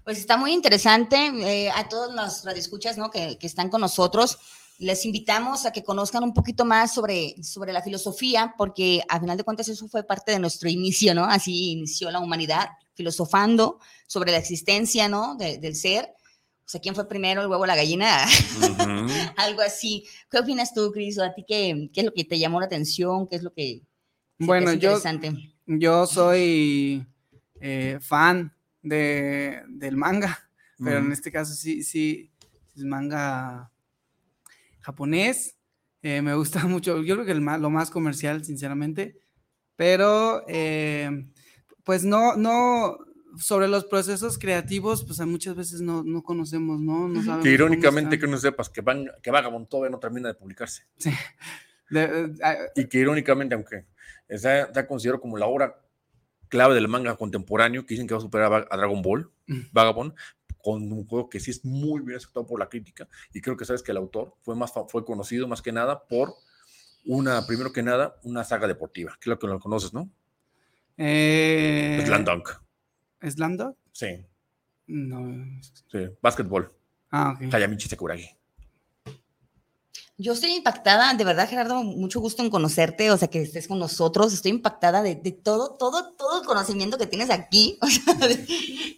[0.04, 1.16] Pues está muy interesante.
[1.16, 3.10] Eh, a todos los radioescuchas ¿no?
[3.10, 4.38] que, que están con nosotros,
[4.78, 9.36] les invitamos a que conozcan un poquito más sobre, sobre la filosofía, porque a final
[9.36, 11.24] de cuentas eso fue parte de nuestro inicio, ¿no?
[11.24, 15.36] Así inició la humanidad, filosofando sobre la existencia, ¿no?
[15.36, 16.14] del ser
[16.68, 18.26] o sea, ¿quién fue primero, el huevo o la gallina?
[19.38, 20.04] Algo así.
[20.30, 21.18] ¿Qué opinas tú, Cris?
[21.18, 23.26] ¿O a ti qué, qué, es lo que te llamó la atención?
[23.26, 23.88] ¿Qué es lo que
[24.38, 25.00] bueno, yo,
[25.66, 27.04] yo soy
[27.60, 30.38] eh, fan de, del manga,
[30.78, 32.30] pero en este caso sí, sí,
[32.76, 33.72] es manga
[34.80, 35.56] japonés.
[36.02, 39.18] Eh, me gusta mucho, yo creo que el lo más comercial, sinceramente,
[39.74, 41.26] pero eh,
[41.82, 42.98] pues no, no,
[43.38, 47.08] sobre los procesos creativos, pues muchas veces no, no conocemos, ¿no?
[47.08, 50.34] no sabemos que irónicamente que no sepas que, van, que Vagabond todavía no termina de
[50.34, 50.84] publicarse.
[50.96, 51.10] Sí.
[51.90, 53.86] Eh, ah, y que irónicamente, aunque
[54.28, 55.80] está, está, considerado como la obra
[56.50, 59.32] clave del manga contemporáneo, que dicen que va a superar a, Dragon Ball,
[59.72, 60.12] Vagabond,
[60.62, 63.64] con un juego que sí es muy bien aceptado por la crítica, y creo que
[63.64, 66.34] sabes que el autor fue, más, fue conocido más que nada por
[67.06, 70.10] una, primero que nada, una saga deportiva, que es lo que lo conoces, ¿no?
[70.98, 72.02] Eh...
[72.04, 72.50] Slam Dunk.
[73.22, 73.76] ¿Slam Dunk?
[73.92, 74.24] Sí.
[74.86, 75.44] No.
[75.90, 76.72] Sí, básquetbol.
[77.10, 77.52] Ah, ok.
[77.52, 78.28] Hayamichi Sakuragi.
[80.16, 83.78] Yo estoy impactada, de verdad, Gerardo, mucho gusto en conocerte, o sea, que estés con
[83.78, 84.32] nosotros.
[84.32, 87.78] Estoy impactada de, todo, todo, todo el conocimiento que tienes aquí.
[87.88, 88.28] O sea,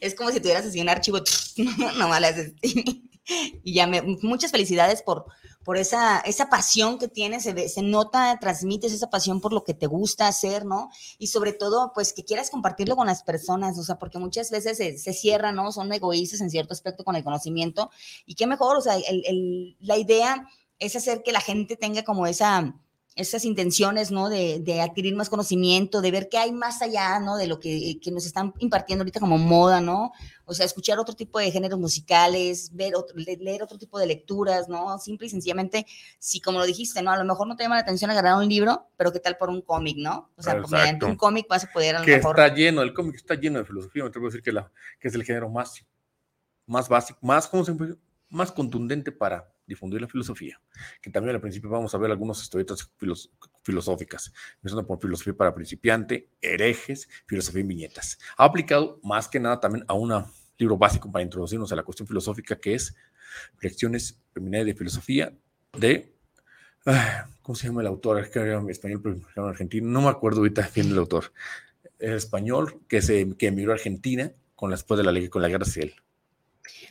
[0.01, 1.19] es como si tuvieras así un archivo,
[1.59, 2.15] no, no
[3.63, 5.27] Y ya me, muchas felicidades por,
[5.63, 9.75] por esa, esa pasión que tienes, se, se, nota, transmites esa pasión por lo que
[9.75, 10.91] te gusta hacer, ¿no?
[11.19, 14.79] Y sobre todo, pues que quieras compartirlo con las personas, o sea, porque muchas veces
[14.79, 15.71] se, se cierran, ¿no?
[15.71, 17.91] Son egoístas en cierto aspecto con el conocimiento.
[18.27, 20.47] Y qué mejor, o sea, el, el, la idea
[20.81, 22.75] es hacer que la gente tenga como esa
[23.17, 24.29] esas intenciones, ¿no?
[24.29, 27.37] De, de, adquirir más conocimiento, de ver qué hay más allá, ¿no?
[27.37, 30.13] De lo que, que, nos están impartiendo ahorita como moda, ¿no?
[30.45, 34.69] O sea, escuchar otro tipo de géneros musicales, ver otro, leer otro tipo de lecturas,
[34.69, 34.97] ¿no?
[34.99, 35.87] Simple y sencillamente,
[36.19, 37.11] si como lo dijiste, ¿no?
[37.11, 39.51] A lo mejor no te llama la atención agarrar un libro, pero qué tal por
[39.51, 40.31] un cómic, ¿no?
[40.37, 43.17] O sea, mediante un cómic vas a poder a lo que está lleno, el cómic
[43.17, 45.85] está lleno de filosofía, me atrevo a decir que, la, que es el género más,
[46.67, 47.75] más básico, más, ¿cómo se
[48.29, 50.61] más contundente para difundir la filosofía,
[51.01, 52.93] que también al principio vamos a ver algunas historietas
[53.63, 58.19] filosóficas, empezando por filosofía para principiante, herejes, filosofía en viñetas.
[58.37, 60.13] Ha aplicado más que nada también a un
[60.59, 62.97] libro básico para introducirnos a la cuestión filosófica que es
[63.63, 65.33] Lecciones Feminales de Filosofía
[65.79, 66.13] de,
[66.87, 68.19] ah, ¿cómo se llama el autor?
[68.21, 71.33] Es que era español, argentino, no me acuerdo ahorita es el autor.
[72.01, 75.65] El español que, se, que emigró a Argentina con, después de la con la guerra
[75.65, 75.95] civil.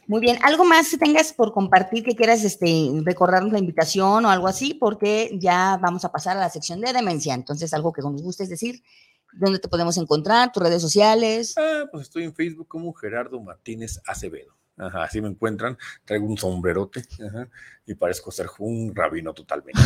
[0.08, 4.30] Muy bien, ¿algo más que tengas por compartir que quieras este, recordarnos la invitación o
[4.30, 4.74] algo así?
[4.74, 7.34] Porque ya vamos a pasar a la sección de demencia.
[7.34, 8.82] Entonces, algo que nos guste es decir,
[9.34, 10.52] ¿dónde te podemos encontrar?
[10.52, 11.56] ¿Tus redes sociales?
[11.58, 14.56] Ah, pues estoy en Facebook como Gerardo Martínez Acevedo.
[14.78, 17.04] Ajá, así me encuentran, traigo un sombrerote
[17.86, 19.82] y parezco ser un rabino totalmente.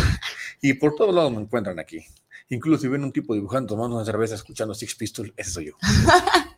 [0.61, 2.05] y por todos lados me encuentran aquí.
[2.49, 5.73] Incluso si ven un tipo dibujando, tomando una cerveza, escuchando Six Pistols, ese soy yo.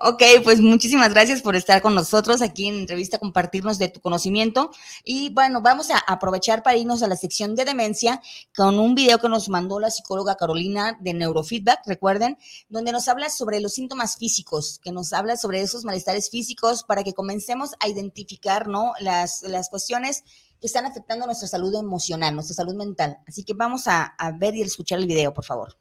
[0.00, 4.70] ok, pues muchísimas gracias por estar con nosotros aquí en entrevista, compartirnos de tu conocimiento.
[5.04, 8.20] Y bueno, vamos a aprovechar para irnos a la sección de demencia
[8.56, 12.38] con un video que nos mandó la psicóloga Carolina de Neurofeedback, recuerden,
[12.68, 17.04] donde nos habla sobre los síntomas físicos, que nos habla sobre esos malestares físicos para
[17.04, 18.92] que comencemos a identificar, ¿no?
[19.00, 20.24] Las, las cuestiones
[20.60, 23.18] que están afectando nuestra salud emocional, nuestra salud mental.
[23.26, 25.76] Así que vamos a, a ver y escuchar el video, por favor.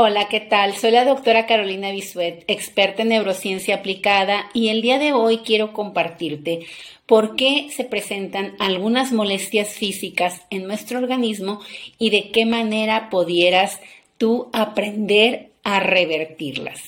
[0.00, 0.76] Hola, ¿qué tal?
[0.76, 5.72] Soy la doctora Carolina Bisuet, experta en neurociencia aplicada y el día de hoy quiero
[5.72, 6.68] compartirte
[7.04, 11.60] por qué se presentan algunas molestias físicas en nuestro organismo
[11.98, 13.80] y de qué manera pudieras
[14.18, 16.80] tú aprender a revertirlas.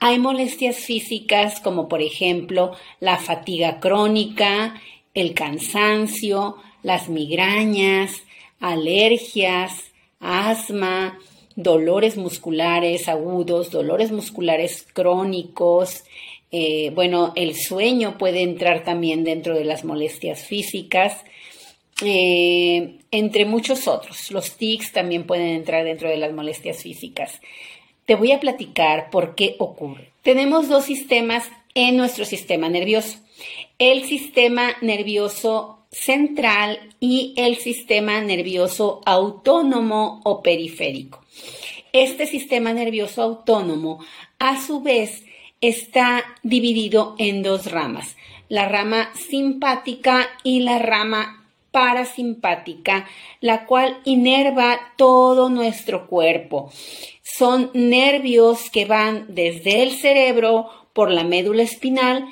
[0.00, 4.82] Hay molestias físicas como por ejemplo la fatiga crónica,
[5.14, 8.24] el cansancio, las migrañas,
[8.58, 11.20] alergias, asma,
[11.58, 16.04] dolores musculares agudos, dolores musculares crónicos.
[16.52, 21.24] Eh, bueno, el sueño puede entrar también dentro de las molestias físicas,
[22.04, 24.30] eh, entre muchos otros.
[24.30, 27.40] Los tics también pueden entrar dentro de las molestias físicas.
[28.06, 30.12] Te voy a platicar por qué ocurre.
[30.22, 33.18] Tenemos dos sistemas en nuestro sistema nervioso.
[33.80, 41.20] El sistema nervioso central y el sistema nervioso autónomo o periférico.
[42.00, 43.98] Este sistema nervioso autónomo,
[44.38, 45.24] a su vez,
[45.60, 48.16] está dividido en dos ramas,
[48.48, 53.08] la rama simpática y la rama parasimpática,
[53.40, 56.70] la cual inerva todo nuestro cuerpo.
[57.22, 62.28] Son nervios que van desde el cerebro por la médula espinal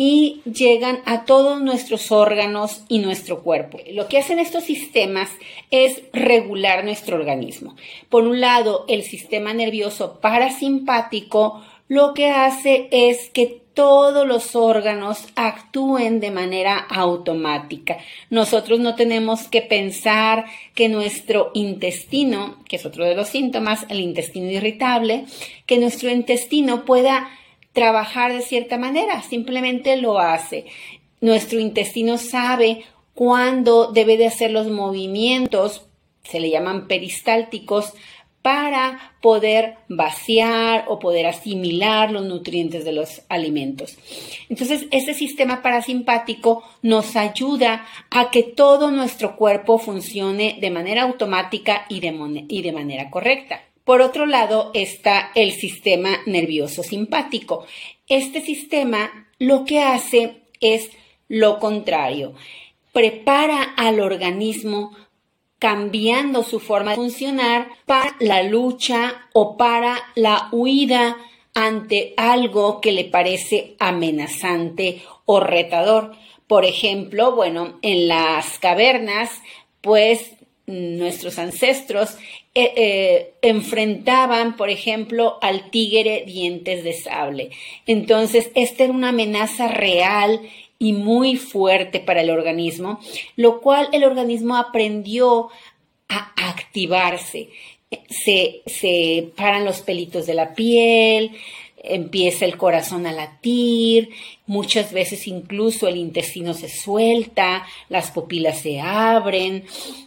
[0.00, 3.78] y llegan a todos nuestros órganos y nuestro cuerpo.
[3.90, 5.28] Lo que hacen estos sistemas
[5.72, 7.74] es regular nuestro organismo.
[8.08, 15.26] Por un lado, el sistema nervioso parasimpático lo que hace es que todos los órganos
[15.36, 17.96] actúen de manera automática.
[18.28, 20.44] Nosotros no tenemos que pensar
[20.74, 25.24] que nuestro intestino, que es otro de los síntomas, el intestino irritable,
[25.64, 27.30] que nuestro intestino pueda
[27.78, 30.66] trabajar de cierta manera, simplemente lo hace.
[31.20, 35.86] Nuestro intestino sabe cuándo debe de hacer los movimientos,
[36.24, 37.94] se le llaman peristálticos,
[38.42, 43.96] para poder vaciar o poder asimilar los nutrientes de los alimentos.
[44.48, 51.84] Entonces, este sistema parasimpático nos ayuda a que todo nuestro cuerpo funcione de manera automática
[51.88, 53.60] y de, y de manera correcta.
[53.88, 57.64] Por otro lado está el sistema nervioso simpático.
[58.06, 60.90] Este sistema lo que hace es
[61.26, 62.34] lo contrario.
[62.92, 64.94] Prepara al organismo
[65.58, 71.16] cambiando su forma de funcionar para la lucha o para la huida
[71.54, 76.12] ante algo que le parece amenazante o retador.
[76.46, 79.30] Por ejemplo, bueno, en las cavernas,
[79.80, 80.32] pues
[80.66, 82.18] nuestros ancestros
[82.54, 87.50] eh, eh, enfrentaban, por ejemplo, al tigre dientes de sable.
[87.86, 90.40] Entonces, esta era una amenaza real
[90.78, 93.00] y muy fuerte para el organismo,
[93.36, 95.50] lo cual el organismo aprendió
[96.08, 97.50] a activarse.
[98.08, 101.32] Se, se paran los pelitos de la piel,
[101.82, 104.10] empieza el corazón a latir,
[104.46, 109.64] muchas veces incluso el intestino se suelta, las pupilas se abren,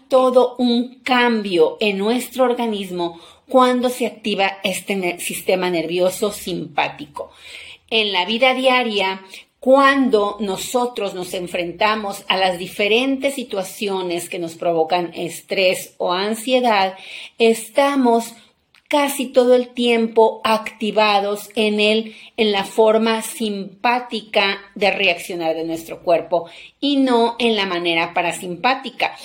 [0.08, 7.32] todo un cambio en nuestro organismo cuando se activa este sistema nervioso simpático.
[7.90, 9.22] En la vida diaria,
[9.60, 16.96] cuando nosotros nos enfrentamos a las diferentes situaciones que nos provocan estrés o ansiedad,
[17.38, 18.34] estamos
[18.92, 26.02] casi todo el tiempo activados en él, en la forma simpática de reaccionar de nuestro
[26.02, 26.50] cuerpo
[26.82, 29.16] y no en la manera parasimpática.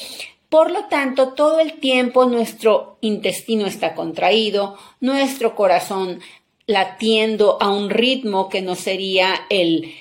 [0.48, 6.20] Por lo tanto, todo el tiempo nuestro intestino está contraído, nuestro corazón
[6.68, 9.92] latiendo a un ritmo que no sería el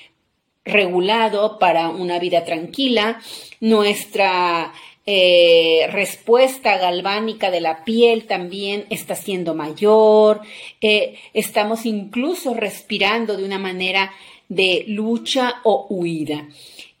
[0.64, 3.20] regulado para una vida tranquila,
[3.58, 4.72] nuestra
[5.06, 10.40] eh, respuesta galvánica de la piel también está siendo mayor,
[10.80, 14.12] eh, estamos incluso respirando de una manera
[14.48, 16.48] de lucha o huida.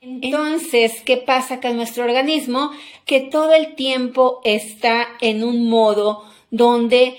[0.00, 2.70] Entonces, ¿qué pasa con nuestro organismo?
[3.06, 7.18] Que todo el tiempo está en un modo donde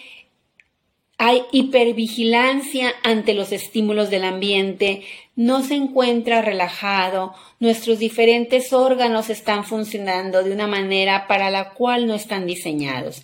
[1.17, 5.01] hay hipervigilancia ante los estímulos del ambiente,
[5.35, 12.05] no se encuentra relajado, nuestros diferentes órganos están funcionando de una manera para la cual
[12.05, 13.23] no están diseñados.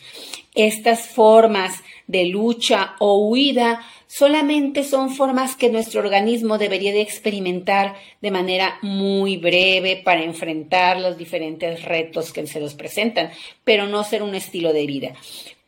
[0.56, 7.96] Estas formas de lucha o huida solamente son formas que nuestro organismo debería de experimentar
[8.22, 13.32] de manera muy breve para enfrentar los diferentes retos que se nos presentan,
[13.64, 15.14] pero no ser un estilo de vida.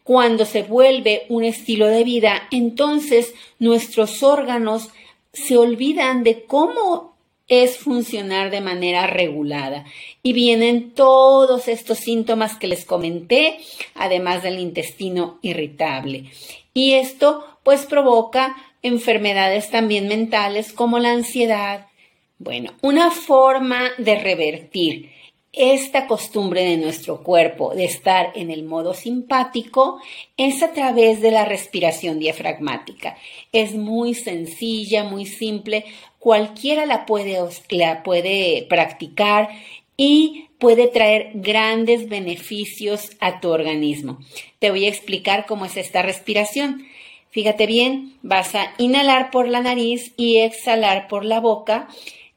[0.06, 4.92] Cuando se vuelve un estilo de vida, entonces nuestros órganos
[5.34, 7.16] se olvidan de cómo
[7.48, 9.84] es funcionar de manera regulada.
[10.22, 13.58] Y vienen todos estos síntomas que les comenté,
[13.96, 16.26] además del intestino irritable.
[16.72, 21.88] Y esto pues provoca enfermedades también mentales como la ansiedad.
[22.38, 25.10] Bueno, una forma de revertir
[25.56, 30.02] esta costumbre de nuestro cuerpo de estar en el modo simpático
[30.36, 33.18] es a través de la respiración diafragmática.
[33.54, 35.86] Es muy sencilla, muy simple,
[36.20, 37.40] cualquiera la puede,
[37.70, 39.50] la puede practicar
[39.96, 44.20] y puede traer grandes beneficios a tu organismo.
[44.60, 46.86] Te voy a explicar cómo es esta respiración.
[47.30, 51.88] Fíjate bien, vas a inhalar por la nariz y exhalar por la boca,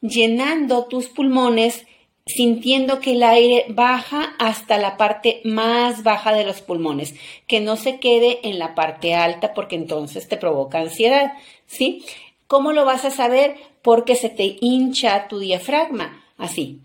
[0.01, 1.85] llenando tus pulmones
[2.29, 7.15] sintiendo que el aire baja hasta la parte más baja de los pulmones,
[7.47, 11.33] que no se quede en la parte alta porque entonces te provoca ansiedad,
[11.67, 12.05] ¿sí?
[12.47, 13.57] ¿Cómo lo vas a saber?
[13.83, 16.81] Porque se te hincha tu diafragma, así.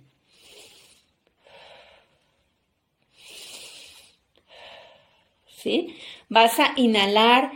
[5.58, 5.96] ¿Sí?
[6.30, 7.52] Vas a inhalar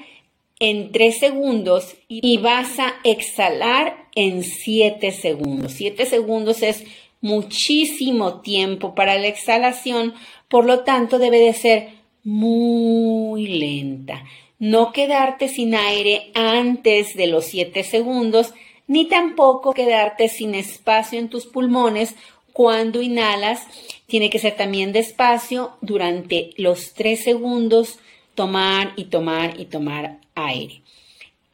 [0.60, 5.74] en 3 segundos y vas a exhalar en 7 segundos.
[5.74, 6.84] 7 segundos es
[7.28, 10.14] muchísimo tiempo para la exhalación,
[10.48, 11.90] por lo tanto debe de ser
[12.24, 14.24] muy lenta
[14.60, 18.54] no quedarte sin aire antes de los 7 segundos,
[18.88, 22.16] ni tampoco quedarte sin espacio en tus pulmones
[22.54, 23.68] cuando inhalas.
[24.08, 28.00] Tiene que ser también despacio durante los 3 segundos,
[28.34, 30.82] tomar y tomar y tomar aire.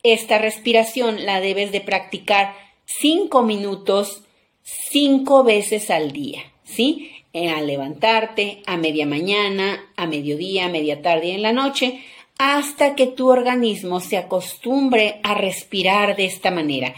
[0.03, 2.55] Esta respiración la debes de practicar
[2.86, 4.24] 5 minutos,
[4.64, 7.11] 5 veces al día, ¿sí?
[7.34, 12.03] Eh, al levantarte, a media mañana, a mediodía, a media tarde y en la noche,
[12.38, 16.93] hasta que tu organismo se acostumbre a respirar de esta manera.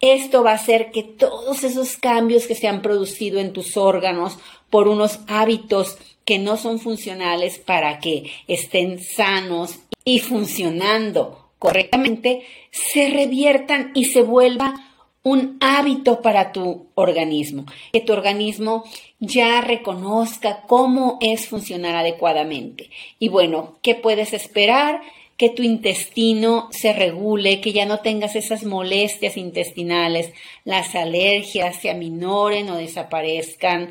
[0.00, 4.38] Esto va a hacer que todos esos cambios que se han producido en tus órganos
[4.70, 13.10] por unos hábitos que no son funcionales para que estén sanos y funcionando correctamente, se
[13.10, 14.87] reviertan y se vuelva
[15.22, 18.84] un hábito para tu organismo, que tu organismo
[19.18, 22.90] ya reconozca cómo es funcionar adecuadamente.
[23.18, 25.00] Y bueno, ¿qué puedes esperar?
[25.36, 30.32] Que tu intestino se regule, que ya no tengas esas molestias intestinales,
[30.64, 33.90] las alergias se aminoren o desaparezcan,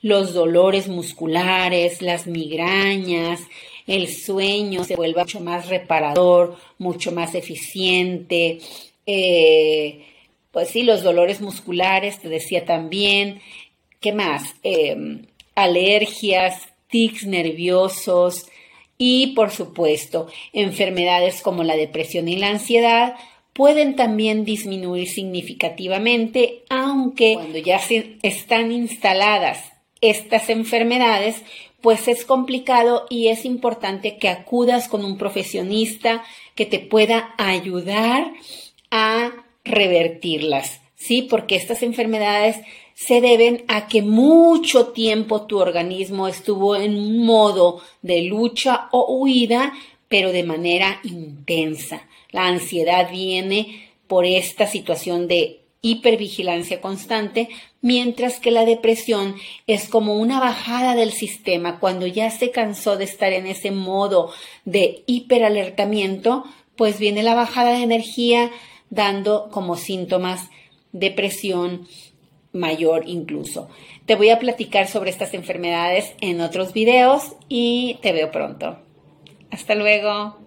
[0.00, 3.40] los dolores musculares, las migrañas,
[3.86, 8.58] el sueño se vuelva mucho más reparador, mucho más eficiente.
[9.06, 10.04] Eh,
[10.50, 13.40] pues sí, los dolores musculares, te decía también,
[14.00, 14.54] ¿qué más?
[14.62, 18.46] Em, alergias, tics nerviosos
[18.96, 23.14] y, por supuesto, enfermedades como la depresión y la ansiedad
[23.52, 27.80] pueden también disminuir significativamente, aunque cuando ya
[28.22, 31.42] están instaladas estas enfermedades,
[31.80, 36.24] pues es complicado y es importante que acudas con un profesionista
[36.54, 38.32] que te pueda ayudar
[38.90, 39.32] a
[39.68, 41.22] revertirlas, ¿sí?
[41.22, 42.56] Porque estas enfermedades
[42.94, 49.20] se deben a que mucho tiempo tu organismo estuvo en un modo de lucha o
[49.20, 49.72] huida,
[50.08, 52.08] pero de manera intensa.
[52.32, 57.48] La ansiedad viene por esta situación de hipervigilancia constante,
[57.80, 61.78] mientras que la depresión es como una bajada del sistema.
[61.78, 64.32] Cuando ya se cansó de estar en ese modo
[64.64, 66.44] de hiperalertamiento,
[66.74, 68.50] pues viene la bajada de energía,
[68.90, 70.48] dando como síntomas
[70.92, 71.86] depresión
[72.52, 73.68] mayor incluso.
[74.06, 78.78] Te voy a platicar sobre estas enfermedades en otros videos y te veo pronto.
[79.50, 80.38] Hasta luego.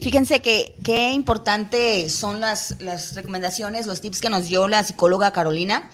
[0.00, 5.32] Fíjense que qué importante son las, las recomendaciones, los tips que nos dio la psicóloga
[5.32, 5.90] Carolina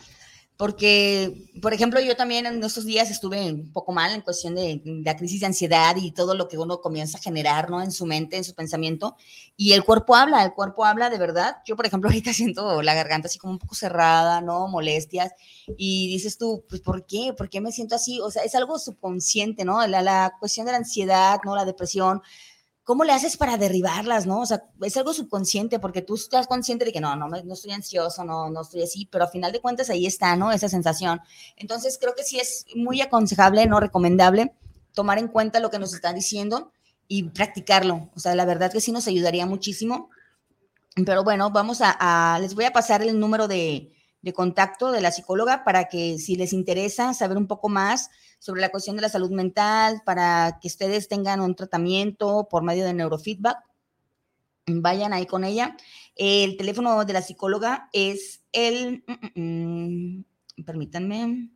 [0.61, 4.83] porque, por ejemplo, yo también en estos días estuve un poco mal en cuestión de,
[5.07, 7.81] la crisis de ansiedad y todo lo que uno comienza a generar, ¿no?
[7.81, 9.17] En su mente, en su pensamiento,
[9.57, 11.57] y el cuerpo habla, el cuerpo habla de verdad.
[11.65, 14.69] Yo, por ejemplo, ahorita siento la garganta así como un poco cerrada, ¿no?
[14.69, 15.33] Molestias,
[15.79, 17.33] y dices tú, pues, ¿por qué?
[17.33, 18.21] ¿Por qué me siento así?
[18.21, 19.87] O sea, es algo subconsciente, ¿no?
[19.87, 21.57] La, la cuestión de la ansiedad, ¿no?
[21.57, 22.21] La depresión,
[22.85, 24.41] ¿cómo le haces para derribarlas, no?
[24.41, 27.73] O sea, es algo subconsciente porque tú estás consciente de que no, no, no estoy
[27.73, 30.53] ansioso, no, no estoy así, pero a final de cuentas ahí está, ¿no?
[30.53, 31.21] Esa sensación.
[31.57, 34.55] Entonces, creo que sí es muy aconsejable, no recomendable,
[34.93, 36.73] tomar en cuenta lo que nos están diciendo
[37.09, 38.11] y practicarlo.
[38.15, 40.11] O sea, la verdad que sí nos ayudaría muchísimo.
[41.07, 43.93] Pero bueno, vamos a les voy a pasar el número de,
[44.23, 48.61] de contacto de la psicóloga para que si les interesa saber un poco más sobre
[48.61, 52.95] la cuestión de la salud mental, para que ustedes tengan un tratamiento por medio de
[52.95, 53.59] neurofeedback,
[54.67, 55.77] vayan ahí con ella.
[56.17, 60.25] El teléfono de la psicóloga es el, mm, mm,
[60.57, 61.51] mm, permítanme,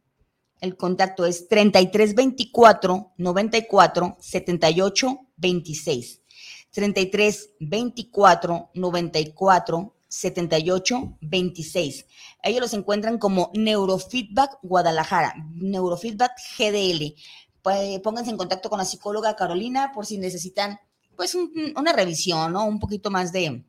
[0.60, 6.22] el contacto es 3324 94 78 26.
[6.70, 12.06] 33 24 94 78 26.
[12.42, 17.14] Ellos los encuentran como Neurofeedback Guadalajara, Neurofeedback GDL.
[17.62, 20.78] Pues, pónganse en contacto con la psicóloga Carolina por si necesitan
[21.16, 22.64] pues una revisión, ¿no?
[22.64, 23.64] Un poquito más de,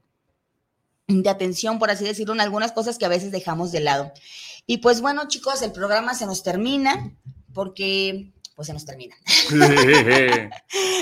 [1.08, 4.12] de atención, por así decirlo, en algunas cosas que a veces dejamos de lado.
[4.68, 7.16] Y pues bueno, chicos, el programa se nos termina
[7.54, 9.16] porque pues se nos termina.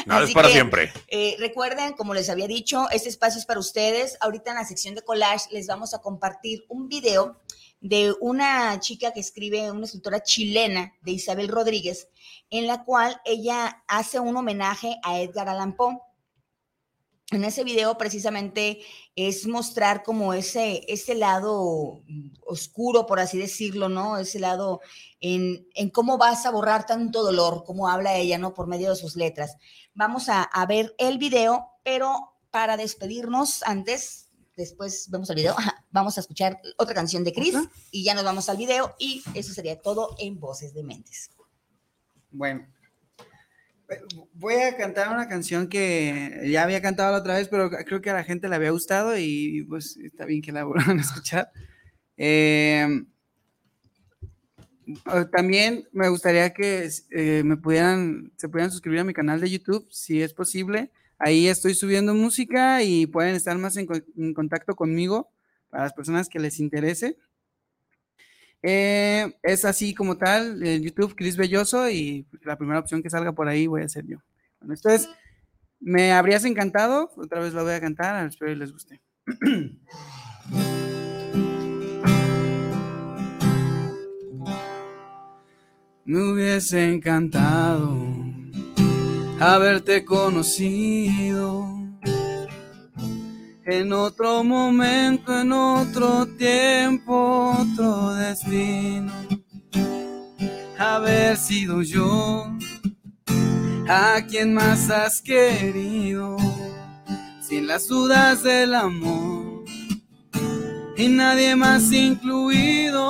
[0.06, 0.92] no es para siempre.
[1.08, 4.18] Eh, recuerden, como les había dicho, este espacio es para ustedes.
[4.22, 7.40] Ahorita en la sección de collage les vamos a compartir un video
[7.80, 12.08] de una chica que escribe, una escritora chilena de Isabel Rodríguez,
[12.50, 16.00] en la cual ella hace un homenaje a Edgar Allan Poe
[17.36, 18.82] en ese video precisamente
[19.16, 22.02] es mostrar como ese, ese lado
[22.46, 24.18] oscuro, por así decirlo, ¿no?
[24.18, 24.82] Ese lado
[25.20, 28.54] en, cómo vas a borrar tanto dolor, como habla ella, ¿no?
[28.54, 29.58] Por medio de sus letras.
[29.94, 35.56] Vamos a, ver el video, pero para despedirnos antes, después vemos el video,
[35.92, 37.56] vamos a escuchar otra canción de Chris
[37.92, 41.32] y ya nos vamos al video y eso sería todo en Voces de Mentes.
[42.32, 42.68] Bueno,
[44.34, 48.10] Voy a cantar una canción que ya había cantado la otra vez, pero creo que
[48.10, 51.50] a la gente le había gustado y pues está bien que la vuelvan a escuchar.
[52.18, 53.08] Em,
[55.32, 59.88] también me gustaría que eh, me pudieran, se pudieran suscribir a mi canal de YouTube,
[59.92, 60.92] si es posible.
[61.18, 65.32] Ahí estoy subiendo música y pueden estar más en contacto conmigo
[65.70, 67.18] para las personas que les interese.
[68.64, 73.34] Eh, es así como tal, en YouTube, Cris Belloso, y la primera opción que salga
[73.34, 74.18] por ahí voy a ser yo.
[74.60, 75.10] Bueno, entonces,
[75.82, 79.02] me habrías encantado, otra vez lo voy a cantar, espero que les guste.
[86.06, 87.98] me hubiese encantado
[89.40, 91.83] haberte conocido
[93.66, 99.14] en otro momento, en otro tiempo, otro destino.
[100.78, 102.52] Haber sido yo
[103.88, 106.36] a quien más has querido,
[107.42, 109.64] sin las dudas del amor
[110.98, 113.04] y nadie más incluido.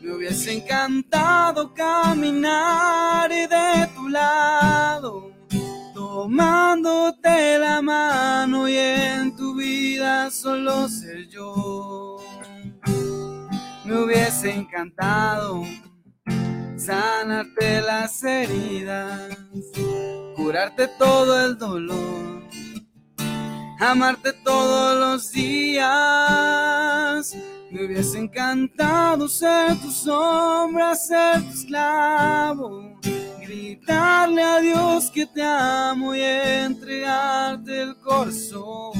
[0.00, 5.23] Me hubiese encantado caminar de tu lado
[6.24, 12.16] tomándote la mano y en tu vida solo ser yo.
[13.84, 15.64] Me hubiese encantado
[16.78, 19.36] sanarte las heridas,
[20.34, 22.42] curarte todo el dolor,
[23.78, 27.36] amarte todos los días.
[27.74, 32.94] Me hubiese encantado ser tu sombra, ser tu esclavo
[33.40, 38.92] gritarle a Dios que te amo y entregarte el corazón.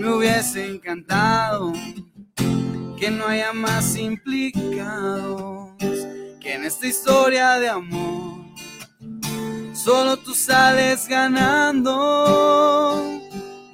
[0.00, 1.72] Me hubiese encantado
[2.98, 5.70] que no haya más implicados
[6.40, 8.40] que en esta historia de amor.
[9.72, 12.00] Solo tú sales ganando.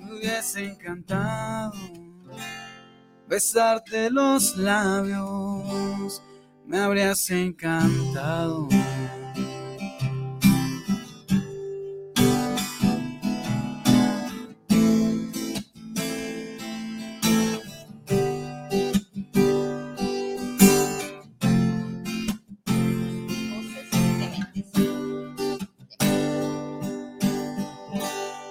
[0.04, 1.95] Me hubiese encantado
[3.28, 6.22] besarte los labios
[6.66, 8.68] me habrías encantado.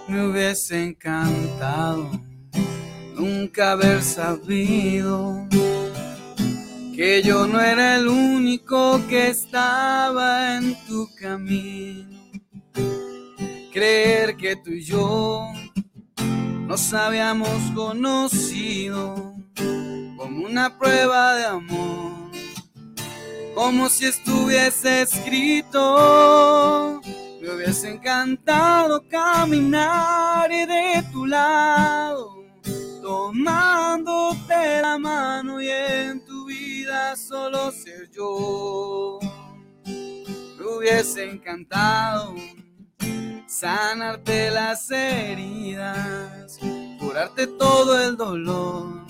[0.07, 2.09] Me hubiese encantado
[3.25, 5.47] nunca haber sabido
[6.95, 12.17] que yo no era el único que estaba en tu camino.
[13.73, 15.51] Creer que tú y yo
[16.67, 19.35] nos habíamos conocido
[20.17, 22.13] como una prueba de amor,
[23.53, 25.81] como si estuviese escrito.
[27.41, 32.34] Me hubiese encantado caminar de tu lado,
[33.05, 36.47] tomándote la mano y en tu
[37.15, 39.19] solo ser yo.
[39.85, 42.33] Me hubiese encantado
[43.45, 46.57] sanarte las heridas,
[46.99, 49.05] curarte todo el dolor,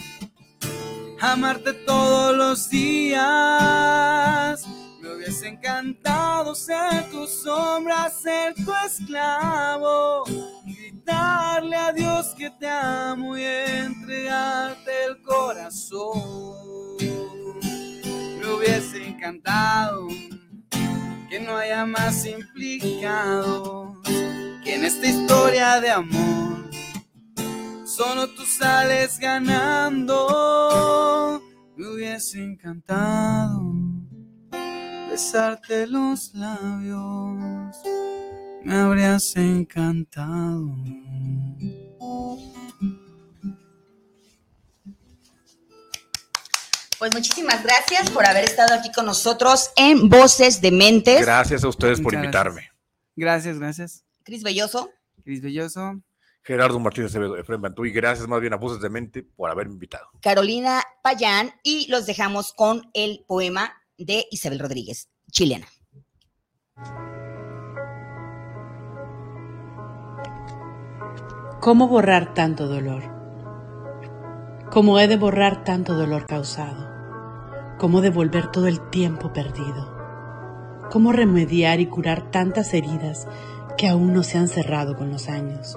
[1.22, 3.24] amarte todos los días.
[5.00, 10.26] Me hubiese encantado ser tu sombra, ser tu esclavo
[11.06, 16.97] gritarle a Dios que te amo y entregarte el corazón.
[18.39, 20.08] Me hubiese encantado
[21.30, 23.97] que no haya más implicados
[24.64, 26.72] que en esta historia de amor.
[27.86, 30.20] Solo tú sales ganando.
[31.78, 33.62] Me hubiese encantado
[35.10, 37.78] besarte los labios.
[38.66, 40.76] Me habrías encantado.
[46.97, 51.22] Pues muchísimas gracias por haber estado aquí con nosotros en Voces de Mentes.
[51.22, 52.72] Gracias a ustedes por invitarme.
[53.16, 54.03] Gracias, gracias.
[54.24, 54.89] Cris Belloso.
[55.24, 56.01] Cris Belloso.
[56.41, 59.74] Gerardo Martínez Acevedo, Efraín Bantú, y gracias más bien a Voces de Mente por haberme
[59.74, 60.07] invitado.
[60.22, 65.68] Carolina Payán y los dejamos con el poema de Isabel Rodríguez, chilena.
[71.66, 73.01] ¿Cómo borrar tanto dolor?
[74.70, 76.88] ¿Cómo he de borrar tanto dolor causado?
[77.80, 79.91] ¿Cómo devolver todo el tiempo perdido?
[80.91, 83.28] ¿Cómo remediar y curar tantas heridas
[83.80, 85.76] que aún no se han cerrado con los años?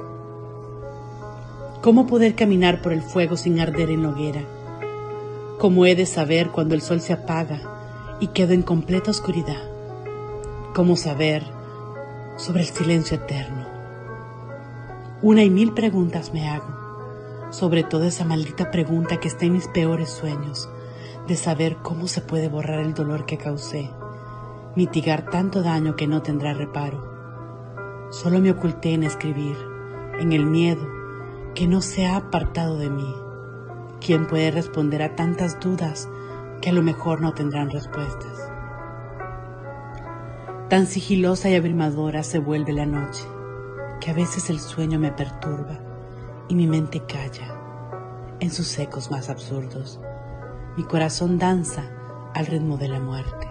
[1.80, 4.42] ¿Cómo poder caminar por el fuego sin arder en hoguera?
[5.58, 7.62] ¿Cómo he de saber cuando el sol se apaga
[8.20, 9.62] y quedo en completa oscuridad?
[10.74, 11.44] ¿Cómo saber
[12.36, 13.57] sobre el silencio eterno?
[15.20, 19.66] Una y mil preguntas me hago, sobre todo esa maldita pregunta que está en mis
[19.66, 20.70] peores sueños,
[21.26, 23.90] de saber cómo se puede borrar el dolor que causé,
[24.76, 27.02] mitigar tanto daño que no tendrá reparo.
[28.12, 29.56] Solo me oculté en escribir,
[30.20, 30.86] en el miedo
[31.56, 33.12] que no se ha apartado de mí.
[34.00, 36.08] ¿Quién puede responder a tantas dudas
[36.60, 38.52] que a lo mejor no tendrán respuestas?
[40.68, 43.24] Tan sigilosa y abrumadora se vuelve la noche,
[44.00, 45.78] que a veces el sueño me perturba
[46.48, 47.54] y mi mente calla
[48.40, 50.00] en sus ecos más absurdos.
[50.76, 51.90] Mi corazón danza
[52.34, 53.48] al ritmo de la muerte.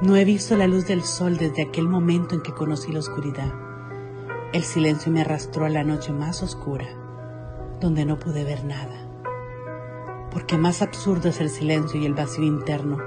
[0.00, 3.52] No he visto la luz del sol desde aquel momento en que conocí la oscuridad.
[4.52, 6.86] El silencio me arrastró a la noche más oscura,
[7.80, 9.08] donde no pude ver nada.
[10.30, 12.98] Porque más absurdo es el silencio y el vacío interno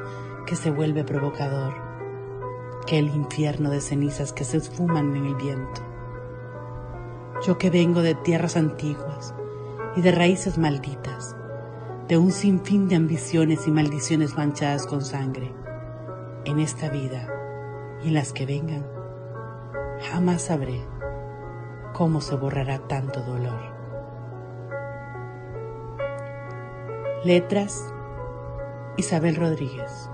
[0.46, 1.85] que se vuelve provocador
[2.88, 5.82] el infierno de cenizas que se esfuman en el viento.
[7.46, 9.34] Yo que vengo de tierras antiguas
[9.96, 11.36] y de raíces malditas,
[12.08, 15.54] de un sinfín de ambiciones y maldiciones manchadas con sangre,
[16.46, 17.28] en esta vida
[18.04, 18.86] y en las que vengan,
[20.12, 20.82] jamás sabré
[21.94, 23.74] cómo se borrará tanto dolor.
[27.24, 27.92] Letras
[28.98, 30.10] Isabel Rodríguez.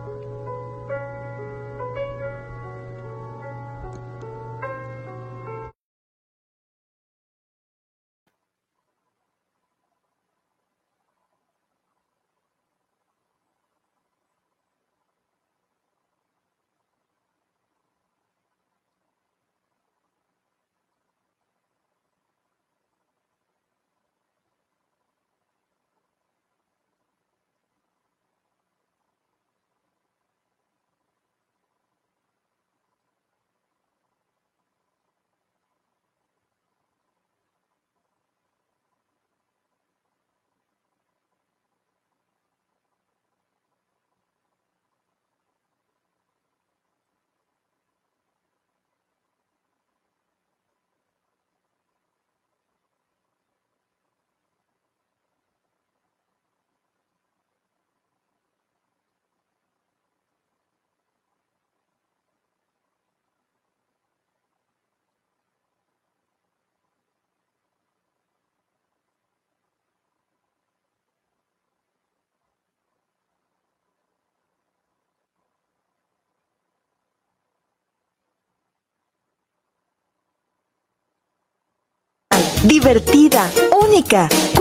[82.64, 83.49] Divertida,
[83.82, 84.30] única.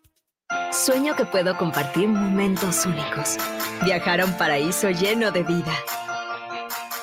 [0.71, 3.35] Sueño que puedo compartir momentos únicos.
[3.83, 5.73] Viajar a un paraíso lleno de vida.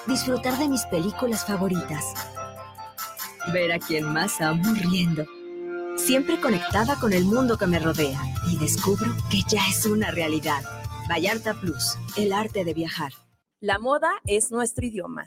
[0.06, 2.14] Disfrutar de mis películas favoritas.
[3.52, 5.26] Ver a quien más amo riendo.
[5.98, 8.18] Siempre conectada con el mundo que me rodea.
[8.50, 10.62] Y descubro que ya es una realidad.
[11.06, 13.12] Vallarta Plus, el arte de viajar.
[13.60, 15.26] La moda es nuestro idioma.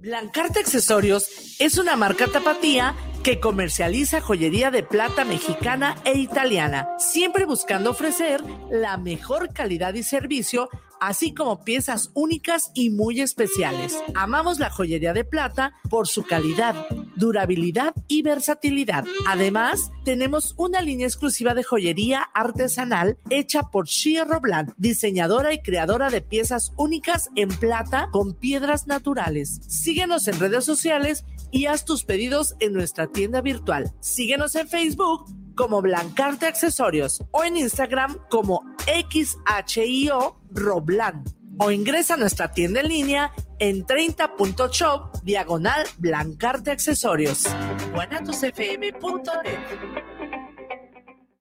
[0.00, 2.94] Blancarte Accesorios es una marca tapatía
[3.24, 8.40] que comercializa joyería de plata mexicana e italiana, siempre buscando ofrecer
[8.70, 10.68] la mejor calidad y servicio
[11.00, 13.96] así como piezas únicas y muy especiales.
[14.14, 16.74] Amamos la joyería de plata por su calidad,
[17.18, 19.04] durabilidad y versatilidad.
[19.26, 26.10] Además, tenemos una línea exclusiva de joyería artesanal hecha por Shia Roblan, diseñadora y creadora
[26.10, 29.60] de piezas únicas en plata con piedras naturales.
[29.66, 33.92] Síguenos en redes sociales y haz tus pedidos en nuestra tienda virtual.
[34.00, 42.16] Síguenos en Facebook como Blancarte Accesorios o en Instagram como XHIO Roblan o ingresa a
[42.16, 47.44] nuestra tienda en línea en 30.shop diagonal Blancarte Accesorios.
[47.92, 49.58] guanatosfm.net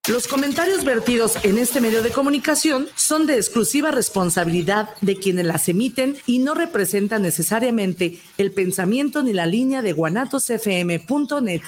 [0.08, 5.70] Los comentarios vertidos en este medio de comunicación son de exclusiva responsabilidad de quienes las
[5.70, 11.62] emiten y no representan necesariamente el pensamiento ni la línea de guanatosfm.net.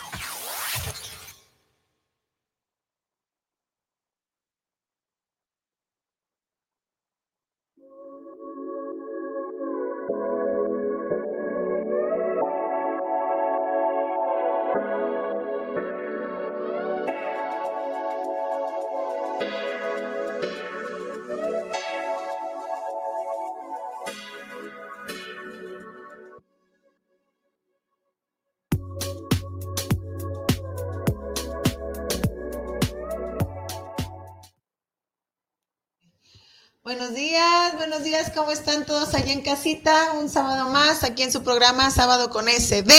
[38.36, 40.14] ¿cómo están todos allá en casita?
[40.14, 42.92] Un sábado más aquí en su programa Sábado con SD,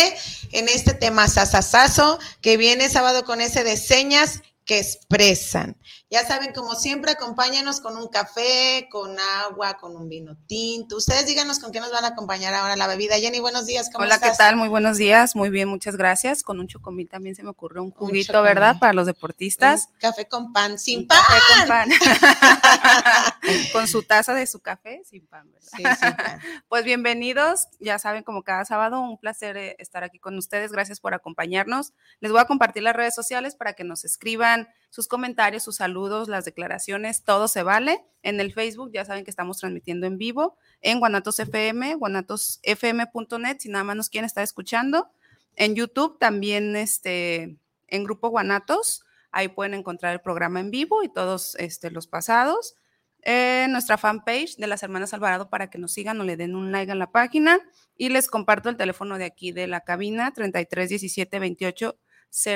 [0.53, 5.77] en este tema sasasazo que viene sábado con S de señas que expresan.
[6.13, 10.97] Ya saben, como siempre, acompáñanos con un café, con agua, con un vino tinto.
[10.97, 13.15] Ustedes díganos con qué nos van a acompañar ahora la bebida.
[13.15, 14.33] Jenny, buenos días, ¿cómo Hola, estás?
[14.33, 14.57] ¿qué tal?
[14.57, 15.37] Muy buenos días.
[15.37, 16.43] Muy bien, muchas gracias.
[16.43, 18.43] Con un chocomil también se me ocurrió un juguito.
[18.43, 18.81] ¿verdad?
[18.81, 19.87] Para los deportistas.
[19.93, 21.19] Un café con pan, sin Un pan.
[21.29, 21.91] café con pan.
[23.73, 25.69] con su taza de su café, sin pan, ¿verdad?
[25.77, 26.41] Sí, sin pan.
[26.69, 30.73] Pues bienvenidos, ya saben, como cada sábado, un placer eh, estar aquí con ustedes.
[30.73, 31.93] Gracias por acompañarnos.
[32.19, 36.29] Les voy a compartir las redes sociales para que nos escriban sus comentarios, sus saludos,
[36.29, 38.05] las declaraciones, todo se vale.
[38.23, 43.69] En el Facebook ya saben que estamos transmitiendo en vivo en Guanatos FM, guanatosfm.net, si
[43.69, 45.09] nada más nos quieren estar escuchando.
[45.55, 51.09] En YouTube también, este, en Grupo Guanatos, ahí pueden encontrar el programa en vivo y
[51.09, 52.75] todos este, los pasados.
[53.23, 56.73] En nuestra fanpage de las Hermanas Alvarado para que nos sigan o le den un
[56.73, 57.61] like a la página.
[57.97, 61.99] Y les comparto el teléfono de aquí de la cabina, 33 17 28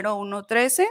[0.03, 0.89] 01 13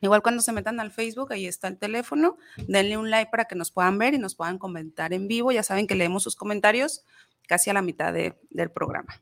[0.00, 2.36] Igual cuando se metan al Facebook, ahí está el teléfono,
[2.68, 5.50] denle un like para que nos puedan ver y nos puedan comentar en vivo.
[5.52, 7.04] Ya saben que leemos sus comentarios
[7.48, 9.20] casi a la mitad de- del programa.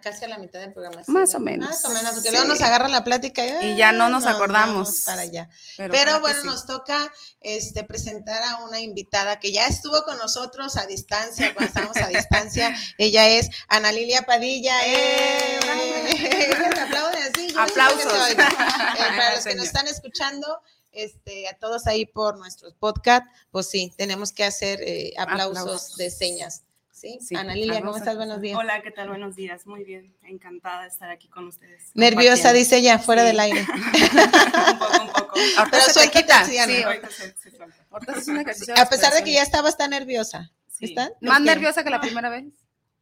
[0.00, 1.02] Casi a la mitad del programa.
[1.02, 1.44] sí, Más o ¿no?
[1.46, 1.68] menos.
[1.68, 2.34] Más o menos, porque Sí.
[2.34, 5.02] luego nos agarra la plática Y ya no nos "Ah, acordamos".
[5.04, 5.48] Para allá.
[5.76, 6.46] Pero bueno, sí.
[6.46, 11.68] nos toca este, presentar a una invitada que ya estuvo con nosotros a distancia, cuando
[11.68, 12.72] estábamos a distancia.
[12.98, 14.74] Ella es Ana Lilia Padilla.
[14.86, 15.58] ¡Eh!
[16.74, 18.30] Se aplauden así, Aplausos.
[18.30, 20.60] Eh, para los que nos están escuchando,
[20.92, 25.96] este, a todos ahí por nuestros podcast, pues sí, tenemos que hacer eh, aplausos, Aplausos.
[25.96, 26.62] de señas.
[27.02, 27.18] ¿Sí?
[27.20, 28.16] Sí, Ana Lilia, ¿cómo estás?
[28.16, 28.56] Buenos días.
[28.56, 29.08] Hola, ¿qué tal?
[29.08, 29.66] Buenos días.
[29.66, 30.14] Muy bien.
[30.22, 31.90] Encantada de estar aquí con ustedes.
[31.94, 33.26] Nerviosa, dice ella, fuera Sí.
[33.28, 33.66] del aire.
[35.56, 36.44] Ahorita Pero se te suéltate, quita.
[36.44, 37.76] sí, ahorita se, se suelta.
[37.90, 40.52] Ahorita es un ejercicio A pesar de que ya estabas tan nerviosa.
[40.78, 41.10] ¿Están?
[41.20, 42.44] ¿Más nerviosa que la primera vez?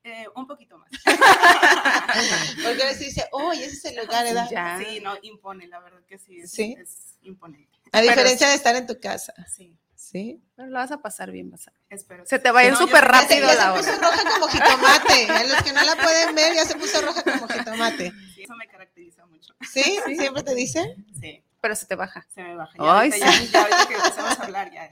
[0.05, 0.89] Eh, un poquito más.
[2.65, 4.79] Porque a veces dice, oh, ese es el lugar, ¿verdad?
[4.79, 6.41] Sí, no, impone, la verdad que sí.
[6.41, 6.75] Es, Sí.
[6.79, 7.79] es imponente.
[7.93, 9.35] A Pero diferencia de estar en tu casa.
[9.55, 9.77] Sí.
[10.01, 10.41] Sí.
[10.57, 11.81] Pero lo vas a pasar bien, vas a ver.
[11.91, 12.25] Espero.
[12.27, 13.77] Se te va a ir No, súper ya se- rápido Ya la se hora.
[13.81, 15.27] puso roja como jitomate.
[15.31, 18.13] A los que no la pueden ver, ya se puso roja como jitomate.
[18.35, 19.55] Sí, eso me caracteriza mucho.
[19.71, 19.99] ¿Sí?
[20.17, 20.97] ¿Siempre te dice?
[21.21, 21.45] Sí.
[21.61, 22.27] Pero se te baja.
[22.35, 22.73] Se me baja.
[22.79, 23.45] Ya, Ay, ahorita, sí.
[23.45, 24.89] ya, ya ahorita que empezamos a hablar, ya.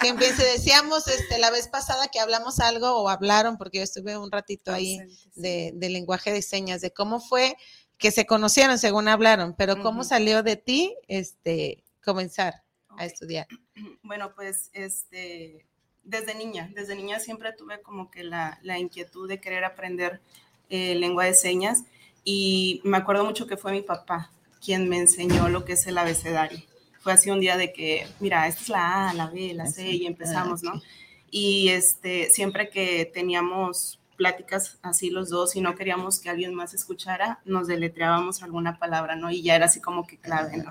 [0.00, 4.18] Que empiece, decíamos este, la vez pasada que hablamos algo o hablaron, porque yo estuve
[4.18, 4.98] un ratito ahí
[5.36, 7.56] de, de lenguaje de señas, de cómo fue
[7.98, 12.62] que se conocieron según hablaron, pero cómo salió de ti este, comenzar
[12.98, 13.46] a estudiar.
[14.02, 15.66] Bueno, pues este,
[16.02, 20.20] desde niña, desde niña siempre tuve como que la, la inquietud de querer aprender
[20.70, 21.84] eh, lengua de señas
[22.24, 24.30] y me acuerdo mucho que fue mi papá
[24.64, 26.60] quien me enseñó lo que es el abecedario.
[27.00, 29.90] Fue así un día de que, mira, esta es la A, la B, la C
[29.90, 30.82] y empezamos, ¿no?
[31.30, 36.74] Y este, siempre que teníamos pláticas así los dos y no queríamos que alguien más
[36.74, 39.30] escuchara, nos deletreábamos alguna palabra, ¿no?
[39.30, 40.70] Y ya era así como que clave, ¿no?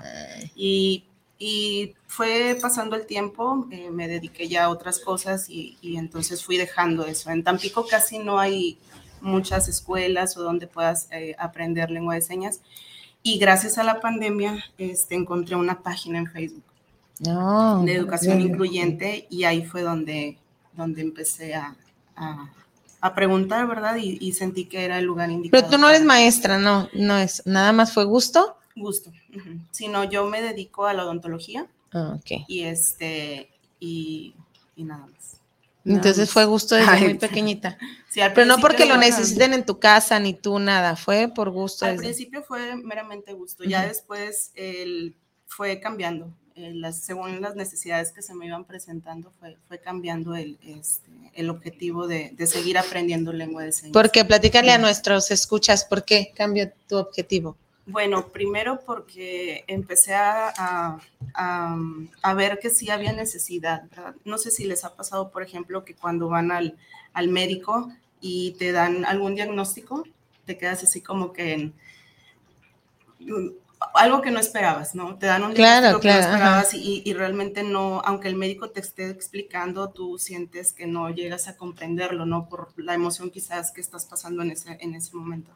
[0.54, 1.06] Y,
[1.38, 6.44] y fue pasando el tiempo, eh, me dediqué ya a otras cosas y, y entonces
[6.44, 7.30] fui dejando eso.
[7.30, 8.78] En Tampico casi no hay
[9.20, 12.60] muchas escuelas o donde puedas eh, aprender lengua de señas.
[13.22, 16.64] Y gracias a la pandemia este, encontré una página en Facebook
[17.20, 17.82] No.
[17.84, 18.50] de educación bien.
[18.50, 20.38] incluyente y ahí fue donde,
[20.72, 21.76] donde empecé a,
[22.16, 22.48] a-
[23.00, 23.94] a preguntar, ¿verdad?
[23.96, 25.62] Y, y sentí que era el lugar indicado.
[25.62, 28.56] Pero tú no eres maestra, no, no es, nada más fue gusto.
[28.78, 29.12] Gusto.
[29.70, 32.44] Sino yo me dedico a la odontología Ah, ok.
[32.48, 33.48] y este
[33.80, 34.34] y,
[34.76, 35.36] y nada más.
[35.84, 37.78] Entonces fue gusto desde Ay, muy pequeñita.
[38.10, 41.48] Sí, al Pero no porque lo necesiten en tu casa ni tú nada, fue por
[41.50, 41.86] gusto.
[41.86, 45.14] Al desde- principio fue meramente gusto, ya después el,
[45.46, 46.30] fue cambiando.
[46.56, 51.08] eh, las, según las necesidades que se me iban presentando, fue, fue cambiando el, este,
[51.34, 53.92] el objetivo de, de seguir aprendiendo lengua de señas.
[53.92, 57.56] Porque platícale a nuestros escuchas por qué cambió tu objetivo.
[57.90, 60.98] Bueno, primero porque empecé a, a-
[61.34, 61.76] a-
[62.22, 63.88] a ver que sí había necesidad.
[63.90, 64.14] ¿verdad?
[64.24, 66.76] No sé si les ha pasado, por ejemplo, que cuando van al,
[67.14, 70.04] al médico y te dan algún diagnóstico,
[70.44, 71.74] te quedas así como que en
[73.20, 73.48] mm,
[73.94, 75.18] algo que no esperabas, ¿no?
[75.18, 76.62] Te dan un Claro, diagnóstico que no claro, ajá.
[76.62, 81.10] esperabas y, y realmente no, aunque el médico te esté explicando, tú sientes que no
[81.10, 82.48] llegas a comprenderlo, ¿no?
[82.48, 85.52] Por la emoción quizás que estás pasando en ese, en ese momento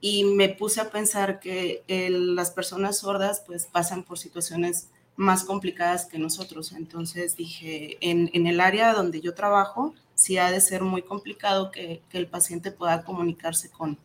[0.00, 5.44] y me puse a pensar que el- las personas sordas pues pasan por situaciones más
[5.44, 6.72] complicadas que nosotros.
[6.72, 11.70] Entonces dije, en, en el área donde yo trabajo, sí ha de ser muy complicado
[11.70, 13.98] que, que el paciente pueda comunicarse con,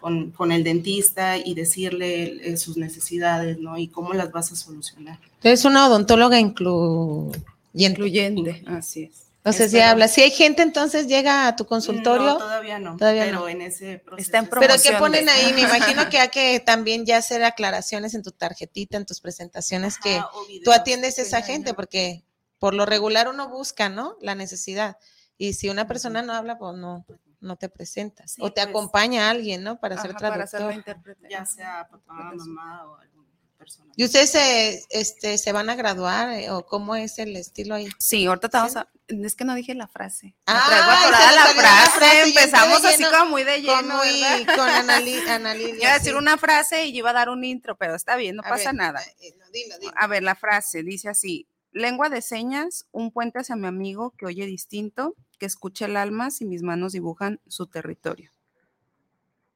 [0.00, 3.78] con, con el dentista y decirle eh, sus necesidades, ¿no?
[3.78, 5.18] Y cómo las vas a solucionar.
[5.36, 7.40] Entonces, una odontóloga incluyente.
[7.72, 9.27] Incluyente, así es.
[9.44, 12.26] O sea, si habla, si hay gente, entonces llega a tu consultorio.
[12.26, 13.48] No, todavía no, Todavía pero no.
[13.48, 14.26] en ese proceso.
[14.26, 15.60] Está en Pero que promoción ponen de- ahí, me
[16.02, 20.16] imagino que hay que también ya hacer aclaraciones en tu tarjetita, en tus presentaciones, que
[20.16, 21.46] Ajá, o tú atiendes a esa ajá.
[21.46, 22.24] gente, porque
[22.58, 24.16] por lo regular uno busca, ¿no?
[24.20, 24.98] La necesidad.
[25.38, 27.06] Y si una persona no habla, pues no,
[27.40, 28.32] no te presentas.
[28.32, 28.66] Sí, o te pues.
[28.66, 29.78] acompaña alguien, ¿no?
[29.80, 30.74] Para ser Ajá, para ser la traductor.
[30.74, 31.28] intérprete.
[31.30, 33.17] Ya sea papá, mamá o alguna
[33.58, 33.92] persona.
[33.96, 37.88] ¿Y ustedes se, este, se van a graduar eh, o cómo es el estilo ahí?
[37.98, 38.88] Sí, ahorita a.
[39.08, 40.34] Es que no dije la frase.
[40.46, 42.22] Ah, traigo atorada la frase.
[42.28, 43.74] Empezamos así lleno, como muy de lleno.
[43.76, 46.18] Con, muy, con Anali- Ana Lilia, Iba a decir sí.
[46.18, 48.70] una frase y yo iba a dar un intro, pero está bien, no A pasa
[48.70, 49.02] ver, nada.
[49.20, 49.92] eh, no, dilo, dilo.
[49.96, 54.26] A ver, la frase dice así: lengua de señas, un puente hacia mi amigo que
[54.26, 58.32] oye distinto, que escucha el alma si mis manos dibujan su territorio.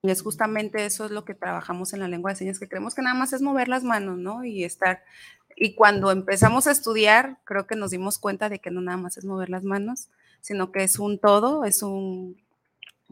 [0.02, 2.94] Y es justamente eso es lo que trabajamos en la lengua de señas, que creemos
[2.94, 4.44] que nada más es mover las manos, ¿no?
[4.44, 5.04] Y estar.
[5.54, 9.16] Y cuando empezamos a estudiar, creo que nos dimos cuenta de que no nada más
[9.16, 10.08] es mover las manos,
[10.40, 12.36] sino que es un todo, es un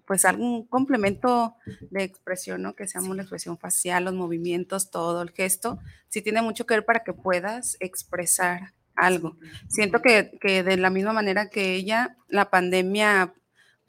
[0.04, 1.54] pues algún complemento
[1.90, 2.74] de expresión, ¿no?
[2.74, 5.78] Que seamos la expresión facial, los movimientos, todo el gesto,
[6.08, 9.36] sí tiene mucho que ver para que puedas expresar algo.
[9.68, 13.34] Siento que, que de la misma manera que ella, la pandemia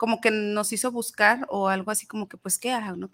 [0.02, 2.96] como que nos hizo buscar o algo así como que, pues, ¿qué hago?
[2.96, 3.10] no?